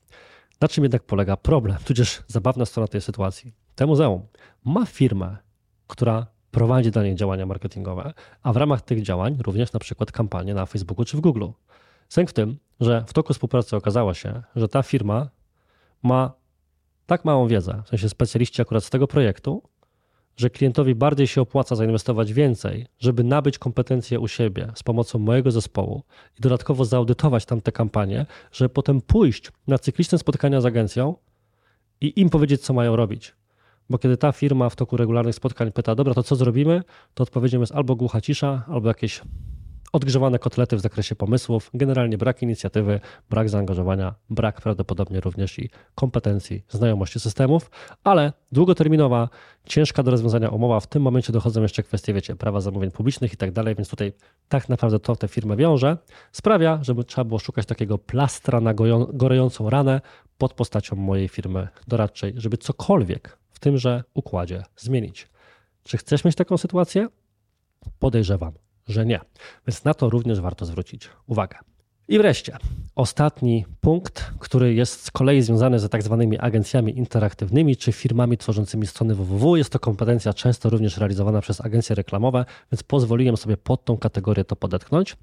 Na 0.60 0.68
czym 0.68 0.84
jednak 0.84 1.02
polega 1.02 1.36
problem, 1.36 1.76
tudzież 1.84 2.22
zabawna 2.26 2.64
strona 2.64 2.86
tej 2.86 3.00
sytuacji? 3.00 3.54
To 3.74 3.86
muzeum 3.86 4.26
ma 4.64 4.86
firmę, 4.86 5.36
która 5.86 6.26
prowadzi 6.50 6.90
dla 6.90 7.04
nich 7.04 7.14
działania 7.14 7.46
marketingowe, 7.46 8.12
a 8.42 8.52
w 8.52 8.56
ramach 8.56 8.82
tych 8.82 9.02
działań 9.02 9.38
również 9.42 9.72
na 9.72 9.80
przykład 9.80 10.12
kampanie 10.12 10.54
na 10.54 10.66
Facebooku 10.66 11.04
czy 11.04 11.16
w 11.16 11.20
Google. 11.20 11.46
Sęk 12.08 12.30
w 12.30 12.32
tym, 12.32 12.58
że 12.80 13.04
w 13.06 13.12
toku 13.12 13.32
współpracy 13.32 13.76
okazało 13.76 14.14
się, 14.14 14.42
że 14.56 14.68
ta 14.68 14.82
firma 14.82 15.28
ma 16.02 16.32
tak 17.06 17.24
małą 17.24 17.48
wiedzę, 17.48 17.82
w 17.84 17.88
sensie 17.88 18.08
specjaliści 18.08 18.62
akurat 18.62 18.84
z 18.84 18.90
tego 18.90 19.06
projektu, 19.06 19.62
że 20.36 20.50
klientowi 20.50 20.94
bardziej 20.94 21.26
się 21.26 21.40
opłaca 21.40 21.76
zainwestować 21.76 22.32
więcej, 22.32 22.86
żeby 22.98 23.24
nabyć 23.24 23.58
kompetencje 23.58 24.20
u 24.20 24.28
siebie 24.28 24.72
z 24.74 24.82
pomocą 24.82 25.18
mojego 25.18 25.50
zespołu 25.50 26.02
i 26.38 26.40
dodatkowo 26.40 26.84
zaudytować 26.84 27.44
tam 27.44 27.60
te 27.60 27.72
kampanie, 27.72 28.26
żeby 28.52 28.68
potem 28.68 29.00
pójść 29.00 29.52
na 29.66 29.78
cykliczne 29.78 30.18
spotkania 30.18 30.60
z 30.60 30.66
agencją 30.66 31.14
i 32.00 32.20
im 32.20 32.30
powiedzieć, 32.30 32.62
co 32.62 32.72
mają 32.72 32.96
robić. 32.96 33.34
Bo 33.90 33.98
kiedy 33.98 34.16
ta 34.16 34.32
firma 34.32 34.68
w 34.68 34.76
toku 34.76 34.96
regularnych 34.96 35.34
spotkań 35.34 35.72
pyta, 35.72 35.94
dobra, 35.94 36.14
to 36.14 36.22
co 36.22 36.36
zrobimy, 36.36 36.82
to 37.14 37.22
odpowiedzią 37.22 37.60
jest 37.60 37.74
albo 37.74 37.96
głucha 37.96 38.20
cisza, 38.20 38.64
albo 38.68 38.88
jakieś 38.88 39.22
odgrzewane 39.92 40.38
kotlety 40.38 40.76
w 40.76 40.80
zakresie 40.80 41.16
pomysłów, 41.16 41.70
generalnie 41.74 42.18
brak 42.18 42.42
inicjatywy, 42.42 43.00
brak 43.30 43.48
zaangażowania, 43.48 44.14
brak 44.30 44.60
prawdopodobnie 44.60 45.20
również 45.20 45.58
i 45.58 45.70
kompetencji, 45.94 46.64
znajomości 46.68 47.20
systemów, 47.20 47.70
ale 48.04 48.32
długoterminowa, 48.52 49.28
ciężka 49.66 50.02
do 50.02 50.10
rozwiązania 50.10 50.48
umowa, 50.48 50.80
w 50.80 50.86
tym 50.86 51.02
momencie 51.02 51.32
dochodzą 51.32 51.62
jeszcze 51.62 51.82
kwestie, 51.82 52.12
wiecie, 52.12 52.36
prawa 52.36 52.60
zamówień 52.60 52.90
publicznych 52.90 53.32
i 53.32 53.36
tak 53.36 53.52
dalej, 53.52 53.74
więc 53.74 53.88
tutaj 53.88 54.12
tak 54.48 54.68
naprawdę 54.68 54.98
to 55.00 55.16
tę 55.16 55.28
firmę 55.28 55.56
wiąże, 55.56 55.96
sprawia, 56.32 56.78
żeby 56.82 57.04
trzeba 57.04 57.24
było 57.24 57.38
szukać 57.38 57.66
takiego 57.66 57.98
plastra 57.98 58.60
na 58.60 58.74
gorejącą 59.12 59.70
ranę 59.70 60.00
pod 60.38 60.54
postacią 60.54 60.96
mojej 60.96 61.28
firmy 61.28 61.68
doradczej, 61.88 62.32
żeby 62.36 62.58
cokolwiek 62.58 63.38
w 63.56 63.58
tymże 63.58 64.04
układzie 64.14 64.62
zmienić. 64.76 65.28
Czy 65.82 65.96
chcesz 65.96 66.24
mieć 66.24 66.34
taką 66.34 66.56
sytuację? 66.56 67.08
Podejrzewam, 67.98 68.52
że 68.88 69.06
nie. 69.06 69.20
Więc 69.66 69.84
na 69.84 69.94
to 69.94 70.10
również 70.10 70.40
warto 70.40 70.66
zwrócić 70.66 71.08
uwagę. 71.26 71.58
I 72.08 72.18
wreszcie, 72.18 72.56
ostatni 72.94 73.64
punkt, 73.80 74.32
który 74.38 74.74
jest 74.74 75.04
z 75.04 75.10
kolei 75.10 75.42
związany 75.42 75.78
z 75.78 75.88
tak 75.88 76.02
zwanymi 76.02 76.38
agencjami 76.38 76.98
interaktywnymi 76.98 77.76
czy 77.76 77.92
firmami 77.92 78.38
tworzącymi 78.38 78.86
strony 78.86 79.14
www. 79.14 79.56
Jest 79.56 79.70
to 79.70 79.78
kompetencja 79.78 80.32
często 80.32 80.70
również 80.70 80.96
realizowana 80.96 81.40
przez 81.40 81.60
agencje 81.60 81.96
reklamowe, 81.96 82.44
więc 82.72 82.82
pozwoliłem 82.82 83.36
sobie 83.36 83.56
pod 83.56 83.84
tą 83.84 83.96
kategorię 83.96 84.44
to 84.44 84.56
podetknąć. 84.56 85.16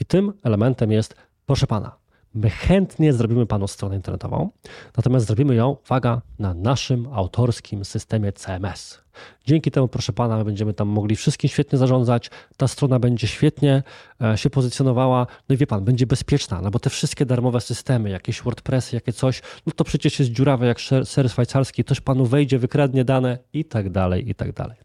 I 0.00 0.04
tym 0.04 0.32
elementem 0.42 0.92
jest, 0.92 1.14
proszę 1.46 1.66
pana, 1.66 1.96
My 2.34 2.50
chętnie 2.50 3.12
zrobimy 3.12 3.46
Panu 3.46 3.68
stronę 3.68 3.96
internetową, 3.96 4.50
natomiast 4.96 5.26
zrobimy 5.26 5.54
ją, 5.54 5.76
uwaga, 5.84 6.22
na 6.38 6.54
naszym 6.54 7.08
autorskim 7.12 7.84
systemie 7.84 8.32
CMS. 8.32 9.00
Dzięki 9.46 9.70
temu, 9.70 9.88
proszę 9.88 10.12
Pana, 10.12 10.36
my 10.36 10.44
będziemy 10.44 10.74
tam 10.74 10.88
mogli 10.88 11.16
wszystkim 11.16 11.50
świetnie 11.50 11.78
zarządzać, 11.78 12.30
ta 12.56 12.68
strona 12.68 12.98
będzie 12.98 13.26
świetnie 13.26 13.82
e, 14.22 14.38
się 14.38 14.50
pozycjonowała, 14.50 15.26
no 15.48 15.54
i 15.54 15.58
wie 15.58 15.66
Pan, 15.66 15.84
będzie 15.84 16.06
bezpieczna, 16.06 16.60
no 16.60 16.70
bo 16.70 16.78
te 16.78 16.90
wszystkie 16.90 17.26
darmowe 17.26 17.60
systemy, 17.60 18.10
jakieś 18.10 18.42
WordPressy, 18.42 18.96
jakie 18.96 19.12
coś, 19.12 19.42
no 19.66 19.72
to 19.76 19.84
przecież 19.84 20.18
jest 20.18 20.30
dziurawe 20.30 20.66
jak 20.66 20.80
ser 21.04 21.30
szwajcarski, 21.30 21.84
ktoś 21.84 22.00
Panu 22.00 22.26
wejdzie, 22.26 22.58
wykradnie 22.58 23.04
dane 23.04 23.38
i 23.52 23.64
tak 23.64 23.90
dalej, 23.90 24.30
i 24.30 24.34
tak 24.34 24.52
dalej. 24.52 24.76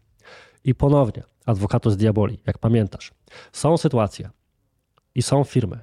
I 0.64 0.74
ponownie, 0.74 1.22
adwokatus 1.46 1.96
diaboli, 1.96 2.38
jak 2.46 2.58
pamiętasz, 2.58 3.12
są 3.52 3.76
sytuacje 3.76 4.30
i 5.14 5.22
są 5.22 5.44
firmy, 5.44 5.80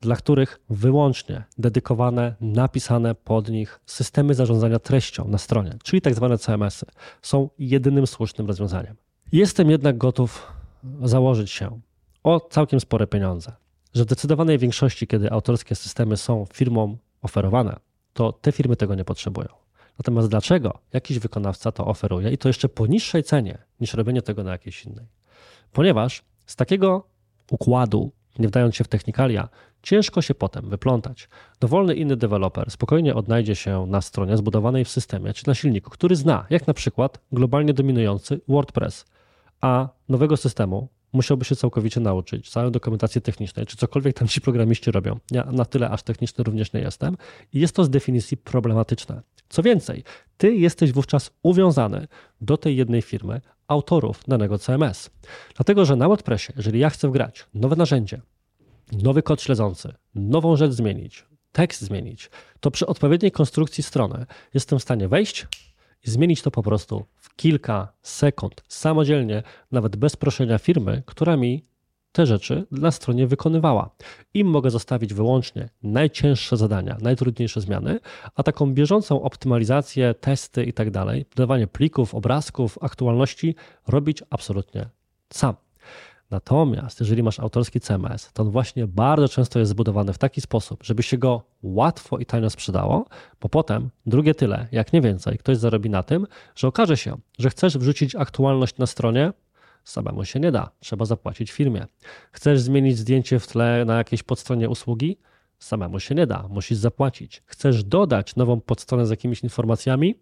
dla 0.00 0.16
których 0.16 0.60
wyłącznie 0.70 1.44
dedykowane, 1.58 2.34
napisane 2.40 3.14
pod 3.14 3.48
nich 3.48 3.80
systemy 3.86 4.34
zarządzania 4.34 4.78
treścią 4.78 5.28
na 5.28 5.38
stronie, 5.38 5.76
czyli 5.82 6.02
tak 6.02 6.14
zwane 6.14 6.38
CMS-y, 6.38 6.86
są 7.22 7.48
jedynym 7.58 8.06
słusznym 8.06 8.46
rozwiązaniem. 8.46 8.96
Jestem 9.32 9.70
jednak 9.70 9.98
gotów 9.98 10.52
założyć 11.02 11.50
się 11.50 11.80
o 12.22 12.40
całkiem 12.40 12.80
spore 12.80 13.06
pieniądze, 13.06 13.52
że 13.94 14.02
w 14.02 14.06
zdecydowanej 14.06 14.58
większości, 14.58 15.06
kiedy 15.06 15.30
autorskie 15.30 15.74
systemy 15.74 16.16
są 16.16 16.46
firmom 16.52 16.98
oferowane, 17.22 17.76
to 18.12 18.32
te 18.32 18.52
firmy 18.52 18.76
tego 18.76 18.94
nie 18.94 19.04
potrzebują. 19.04 19.48
Natomiast 19.98 20.28
dlaczego 20.28 20.78
jakiś 20.92 21.18
wykonawca 21.18 21.72
to 21.72 21.86
oferuje 21.86 22.30
i 22.30 22.38
to 22.38 22.48
jeszcze 22.48 22.68
po 22.68 22.86
niższej 22.86 23.24
cenie 23.24 23.58
niż 23.80 23.94
robienie 23.94 24.22
tego 24.22 24.44
na 24.44 24.52
jakiejś 24.52 24.86
innej? 24.86 25.06
Ponieważ 25.72 26.22
z 26.46 26.56
takiego 26.56 27.06
układu 27.50 28.12
nie 28.38 28.48
wdając 28.48 28.76
się 28.76 28.84
w 28.84 28.88
technikalia, 28.88 29.48
ciężko 29.82 30.22
się 30.22 30.34
potem 30.34 30.68
wyplątać. 30.68 31.28
Dowolny 31.60 31.94
inny 31.94 32.16
deweloper 32.16 32.70
spokojnie 32.70 33.14
odnajdzie 33.14 33.54
się 33.54 33.86
na 33.86 34.00
stronie 34.00 34.36
zbudowanej 34.36 34.84
w 34.84 34.88
systemie 34.88 35.32
czy 35.32 35.48
na 35.48 35.54
silniku, 35.54 35.90
który 35.90 36.16
zna, 36.16 36.46
jak 36.50 36.66
na 36.66 36.74
przykład 36.74 37.20
globalnie 37.32 37.74
dominujący 37.74 38.40
WordPress, 38.48 39.04
a 39.60 39.88
nowego 40.08 40.36
systemu 40.36 40.88
musiałby 41.12 41.44
się 41.44 41.56
całkowicie 41.56 42.00
nauczyć, 42.00 42.50
całej 42.50 42.70
dokumentacji 42.70 43.20
technicznej, 43.20 43.66
czy 43.66 43.76
cokolwiek 43.76 44.16
tam 44.16 44.28
ci 44.28 44.40
programiści 44.40 44.90
robią. 44.90 45.18
Ja 45.30 45.44
na 45.44 45.64
tyle 45.64 45.90
aż 45.90 46.02
techniczny 46.02 46.44
również 46.44 46.72
nie 46.72 46.80
jestem 46.80 47.16
i 47.52 47.60
jest 47.60 47.76
to 47.76 47.84
z 47.84 47.90
definicji 47.90 48.36
problematyczne. 48.36 49.22
Co 49.48 49.62
więcej, 49.62 50.04
ty 50.36 50.54
jesteś 50.54 50.92
wówczas 50.92 51.30
uwiązany 51.42 52.08
do 52.40 52.56
tej 52.56 52.76
jednej 52.76 53.02
firmy, 53.02 53.40
autorów 53.70 54.22
danego 54.28 54.58
CMS. 54.58 55.10
Dlatego, 55.56 55.84
że 55.84 55.96
na 55.96 56.08
WordPressie, 56.08 56.52
jeżeli 56.56 56.78
ja 56.78 56.90
chcę 56.90 57.08
wgrać 57.08 57.46
nowe 57.54 57.76
narzędzie, 57.76 58.20
nowy 58.92 59.22
kod 59.22 59.42
śledzący, 59.42 59.94
nową 60.14 60.56
rzecz 60.56 60.72
zmienić, 60.72 61.26
tekst 61.52 61.80
zmienić, 61.80 62.30
to 62.60 62.70
przy 62.70 62.86
odpowiedniej 62.86 63.32
konstrukcji 63.32 63.82
strony 63.82 64.26
jestem 64.54 64.78
w 64.78 64.82
stanie 64.82 65.08
wejść 65.08 65.46
i 66.06 66.10
zmienić 66.10 66.42
to 66.42 66.50
po 66.50 66.62
prostu 66.62 67.04
w 67.16 67.36
kilka 67.36 67.92
sekund, 68.02 68.62
samodzielnie, 68.68 69.42
nawet 69.72 69.96
bez 69.96 70.16
proszenia 70.16 70.58
firmy, 70.58 71.02
która 71.06 71.36
mi 71.36 71.69
te 72.12 72.26
rzeczy 72.26 72.66
na 72.70 72.90
stronie 72.90 73.26
wykonywała. 73.26 73.90
Im 74.34 74.46
mogę 74.46 74.70
zostawić 74.70 75.14
wyłącznie 75.14 75.68
najcięższe 75.82 76.56
zadania, 76.56 76.96
najtrudniejsze 77.00 77.60
zmiany, 77.60 78.00
a 78.34 78.42
taką 78.42 78.74
bieżącą 78.74 79.22
optymalizację, 79.22 80.14
testy 80.14 80.64
i 80.64 80.72
tak 80.72 80.90
dodawanie 80.90 81.66
plików, 81.66 82.14
obrazków, 82.14 82.78
aktualności 82.80 83.54
robić 83.88 84.22
absolutnie 84.30 84.88
sam. 85.32 85.54
Natomiast 86.30 87.00
jeżeli 87.00 87.22
masz 87.22 87.40
autorski 87.40 87.80
CMS, 87.80 88.30
to 88.32 88.42
on 88.42 88.50
właśnie 88.50 88.86
bardzo 88.86 89.28
często 89.28 89.58
jest 89.58 89.70
zbudowany 89.70 90.12
w 90.12 90.18
taki 90.18 90.40
sposób, 90.40 90.84
żeby 90.84 91.02
się 91.02 91.18
go 91.18 91.42
łatwo 91.62 92.18
i 92.18 92.26
tanio 92.26 92.50
sprzedało, 92.50 93.06
bo 93.40 93.48
potem 93.48 93.90
drugie 94.06 94.34
tyle, 94.34 94.68
jak 94.72 94.92
nie 94.92 95.00
więcej, 95.00 95.38
ktoś 95.38 95.56
zarobi 95.56 95.90
na 95.90 96.02
tym, 96.02 96.26
że 96.54 96.68
okaże 96.68 96.96
się, 96.96 97.16
że 97.38 97.50
chcesz 97.50 97.78
wrzucić 97.78 98.14
aktualność 98.14 98.78
na 98.78 98.86
stronie, 98.86 99.32
samemu 99.90 100.24
się 100.24 100.40
nie 100.40 100.52
da, 100.52 100.70
trzeba 100.80 101.04
zapłacić 101.04 101.52
firmie. 101.52 101.86
Chcesz 102.32 102.60
zmienić 102.60 102.98
zdjęcie 102.98 103.38
w 103.38 103.46
tle 103.46 103.84
na 103.84 103.96
jakiejś 103.96 104.22
podstronie 104.22 104.68
usługi, 104.68 105.18
samemu 105.58 106.00
się 106.00 106.14
nie 106.14 106.26
da, 106.26 106.48
musisz 106.48 106.78
zapłacić. 106.78 107.42
Chcesz 107.46 107.84
dodać 107.84 108.36
nową 108.36 108.60
podstronę 108.60 109.06
z 109.06 109.10
jakimiś 109.10 109.42
informacjami 109.42 110.14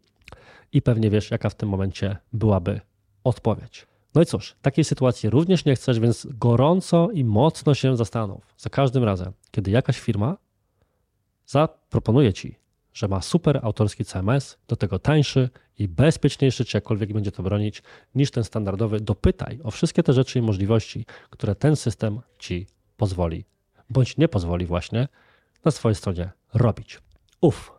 i 0.72 0.82
pewnie 0.82 1.10
wiesz, 1.10 1.30
jaka 1.30 1.50
w 1.50 1.54
tym 1.54 1.68
momencie 1.68 2.16
byłaby 2.32 2.80
odpowiedź. 3.24 3.86
No 4.14 4.22
i 4.22 4.26
cóż, 4.26 4.56
takiej 4.62 4.84
sytuacji 4.84 5.30
również 5.30 5.64
nie 5.64 5.74
chcesz, 5.74 6.00
więc 6.00 6.26
gorąco 6.30 7.08
i 7.10 7.24
mocno 7.24 7.74
się 7.74 7.96
zastanów 7.96 8.54
za 8.56 8.70
każdym 8.70 9.04
razem, 9.04 9.32
kiedy 9.50 9.70
jakaś 9.70 10.00
firma 10.00 10.36
zaproponuje 11.46 12.32
ci, 12.32 12.56
że 12.98 13.08
ma 13.08 13.22
super 13.22 13.60
autorski 13.62 14.04
CMS, 14.04 14.58
do 14.68 14.76
tego 14.76 14.98
tańszy 14.98 15.50
i 15.78 15.88
bezpieczniejszy, 15.88 16.64
czy 16.64 16.76
jakkolwiek 16.76 17.12
będzie 17.12 17.32
to 17.32 17.42
bronić, 17.42 17.82
niż 18.14 18.30
ten 18.30 18.44
standardowy, 18.44 19.00
dopytaj 19.00 19.60
o 19.64 19.70
wszystkie 19.70 20.02
te 20.02 20.12
rzeczy 20.12 20.38
i 20.38 20.42
możliwości, 20.42 21.06
które 21.30 21.54
ten 21.54 21.76
system 21.76 22.20
ci 22.38 22.66
pozwoli, 22.96 23.44
bądź 23.90 24.16
nie 24.16 24.28
pozwoli 24.28 24.66
właśnie 24.66 25.08
na 25.64 25.70
swojej 25.70 25.94
stronie 25.94 26.30
robić. 26.54 26.98
Uf, 27.40 27.72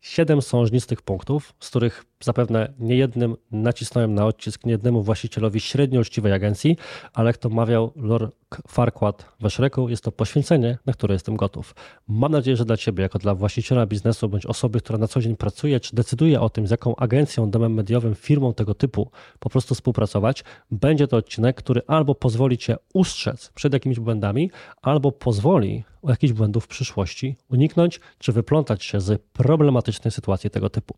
siedem 0.00 0.42
sążnistych 0.42 1.02
punktów, 1.02 1.54
z 1.60 1.68
których 1.68 2.04
zapewne 2.24 2.72
niejednym 2.78 3.36
nacisnąłem 3.50 4.14
na 4.14 4.26
odcisk 4.26 4.64
niejednemu 4.64 5.02
właścicielowi 5.02 5.60
średnio 5.60 6.00
uczciwej 6.00 6.32
agencji, 6.32 6.76
ale 7.12 7.26
jak 7.26 7.36
to 7.36 7.48
mawiał 7.48 7.92
Lord 7.96 8.36
Farquad 8.68 9.24
we 9.40 9.50
Szreku, 9.50 9.88
jest 9.88 10.04
to 10.04 10.12
poświęcenie, 10.12 10.78
na 10.86 10.92
które 10.92 11.14
jestem 11.14 11.36
gotów. 11.36 11.74
Mam 12.08 12.32
nadzieję, 12.32 12.56
że 12.56 12.64
dla 12.64 12.76
Ciebie, 12.76 13.02
jako 13.02 13.18
dla 13.18 13.34
właściciela 13.34 13.86
biznesu 13.86 14.28
bądź 14.28 14.46
osoby, 14.46 14.80
która 14.80 14.98
na 14.98 15.08
co 15.08 15.20
dzień 15.20 15.36
pracuje, 15.36 15.80
czy 15.80 15.96
decyduje 15.96 16.40
o 16.40 16.50
tym, 16.50 16.66
z 16.66 16.70
jaką 16.70 16.96
agencją, 16.96 17.50
domem 17.50 17.74
mediowym, 17.74 18.14
firmą 18.14 18.54
tego 18.54 18.74
typu 18.74 19.10
po 19.38 19.50
prostu 19.50 19.74
współpracować, 19.74 20.44
będzie 20.70 21.08
to 21.08 21.16
odcinek, 21.16 21.56
który 21.56 21.82
albo 21.86 22.14
pozwoli 22.14 22.58
Cię 22.58 22.76
ustrzec 22.94 23.50
przed 23.54 23.72
jakimiś 23.72 24.00
błędami, 24.00 24.50
albo 24.82 25.12
pozwoli 25.12 25.84
o 26.02 26.10
jakichś 26.10 26.32
błędów 26.32 26.64
w 26.64 26.68
przyszłości 26.68 27.36
uniknąć, 27.50 28.00
czy 28.18 28.32
wyplątać 28.32 28.84
się 28.84 29.00
z 29.00 29.22
problematycznej 29.22 30.10
sytuacji 30.12 30.50
tego 30.50 30.70
typu. 30.70 30.94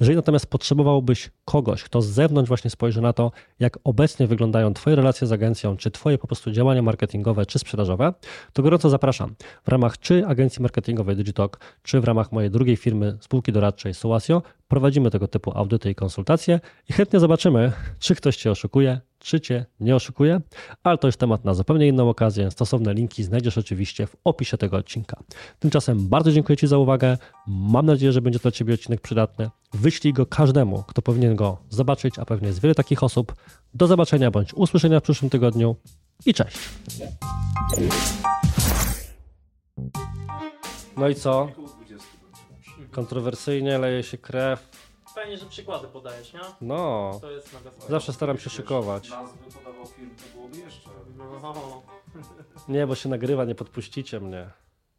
Jeżeli 0.00 0.16
natomiast 0.16 0.46
potrzebowałbyś 0.64 1.30
kogoś, 1.44 1.82
kto 1.82 2.02
z 2.02 2.06
zewnątrz 2.06 2.48
właśnie 2.48 2.70
spojrzy 2.70 3.00
na 3.00 3.12
to, 3.12 3.32
jak 3.60 3.78
obecnie 3.84 4.26
wyglądają 4.26 4.74
Twoje 4.74 4.96
relacje 4.96 5.26
z 5.26 5.32
agencją, 5.32 5.76
czy 5.76 5.90
Twoje 5.90 6.18
po 6.18 6.26
prostu 6.26 6.50
działania 6.50 6.82
marketingowe, 6.82 7.46
czy 7.46 7.58
sprzedażowe, 7.58 8.14
to 8.52 8.62
gorąco 8.62 8.90
zapraszam. 8.90 9.34
W 9.64 9.68
ramach 9.68 9.98
czy 9.98 10.26
agencji 10.26 10.62
marketingowej 10.62 11.16
Digitalk, 11.16 11.60
czy 11.82 12.00
w 12.00 12.04
ramach 12.04 12.32
mojej 12.32 12.50
drugiej 12.50 12.76
firmy, 12.76 13.18
spółki 13.20 13.52
doradczej 13.52 13.94
Suasio, 13.94 14.42
prowadzimy 14.68 15.10
tego 15.10 15.28
typu 15.28 15.58
audyty 15.58 15.90
i 15.90 15.94
konsultacje 15.94 16.60
i 16.88 16.92
chętnie 16.92 17.20
zobaczymy, 17.20 17.72
czy 17.98 18.14
ktoś 18.14 18.36
Cię 18.36 18.50
oszukuje, 18.50 19.00
czy 19.24 19.40
Cię 19.40 19.66
nie 19.80 19.96
oszukuje, 19.96 20.40
ale 20.82 20.98
to 20.98 21.08
jest 21.08 21.18
temat 21.18 21.44
na 21.44 21.54
zupełnie 21.54 21.88
inną 21.88 22.08
okazję. 22.08 22.50
Stosowne 22.50 22.94
linki 22.94 23.22
znajdziesz 23.22 23.58
oczywiście 23.58 24.06
w 24.06 24.16
opisie 24.24 24.58
tego 24.58 24.76
odcinka. 24.76 25.22
Tymczasem 25.58 26.08
bardzo 26.08 26.32
dziękuję 26.32 26.56
Ci 26.56 26.66
za 26.66 26.78
uwagę. 26.78 27.18
Mam 27.46 27.86
nadzieję, 27.86 28.12
że 28.12 28.22
będzie 28.22 28.38
to 28.38 28.42
dla 28.42 28.50
Ciebie 28.50 28.74
odcinek 28.74 29.00
przydatny. 29.00 29.50
Wyślij 29.74 30.12
go 30.12 30.26
każdemu, 30.26 30.84
kto 30.86 31.02
powinien 31.02 31.36
go 31.36 31.58
zobaczyć, 31.70 32.18
a 32.18 32.24
pewnie 32.24 32.48
jest 32.48 32.60
wiele 32.60 32.74
takich 32.74 33.02
osób. 33.02 33.34
Do 33.74 33.86
zobaczenia 33.86 34.30
bądź 34.30 34.54
usłyszenia 34.54 35.00
w 35.00 35.02
przyszłym 35.02 35.30
tygodniu 35.30 35.76
i 36.26 36.34
cześć. 36.34 36.58
No 40.96 41.08
i 41.08 41.14
co? 41.14 41.48
Kontrowersyjnie 42.90 43.78
leje 43.78 44.02
się 44.02 44.18
krew. 44.18 44.83
Fajnie, 45.14 45.38
że 45.38 45.46
przykłady 45.46 45.88
podajesz, 45.88 46.32
nie? 46.32 46.40
No, 46.60 47.18
To 47.20 47.30
jest 47.30 47.52
mega 47.52 47.70
fajne. 47.70 47.90
zawsze 47.90 48.12
staram 48.12 48.38
się 48.38 48.50
szykować. 48.50 49.10
Nazwy 49.10 49.38
podawał 49.58 49.86
film, 49.86 50.10
to 50.16 50.36
byłoby 50.36 50.56
jeszcze. 50.58 50.90
No, 51.16 51.82
Nie, 52.68 52.86
bo 52.86 52.94
się 52.94 53.08
nagrywa, 53.08 53.44
nie 53.44 53.54
podpuścicie 53.54 54.20
mnie. 54.20 54.50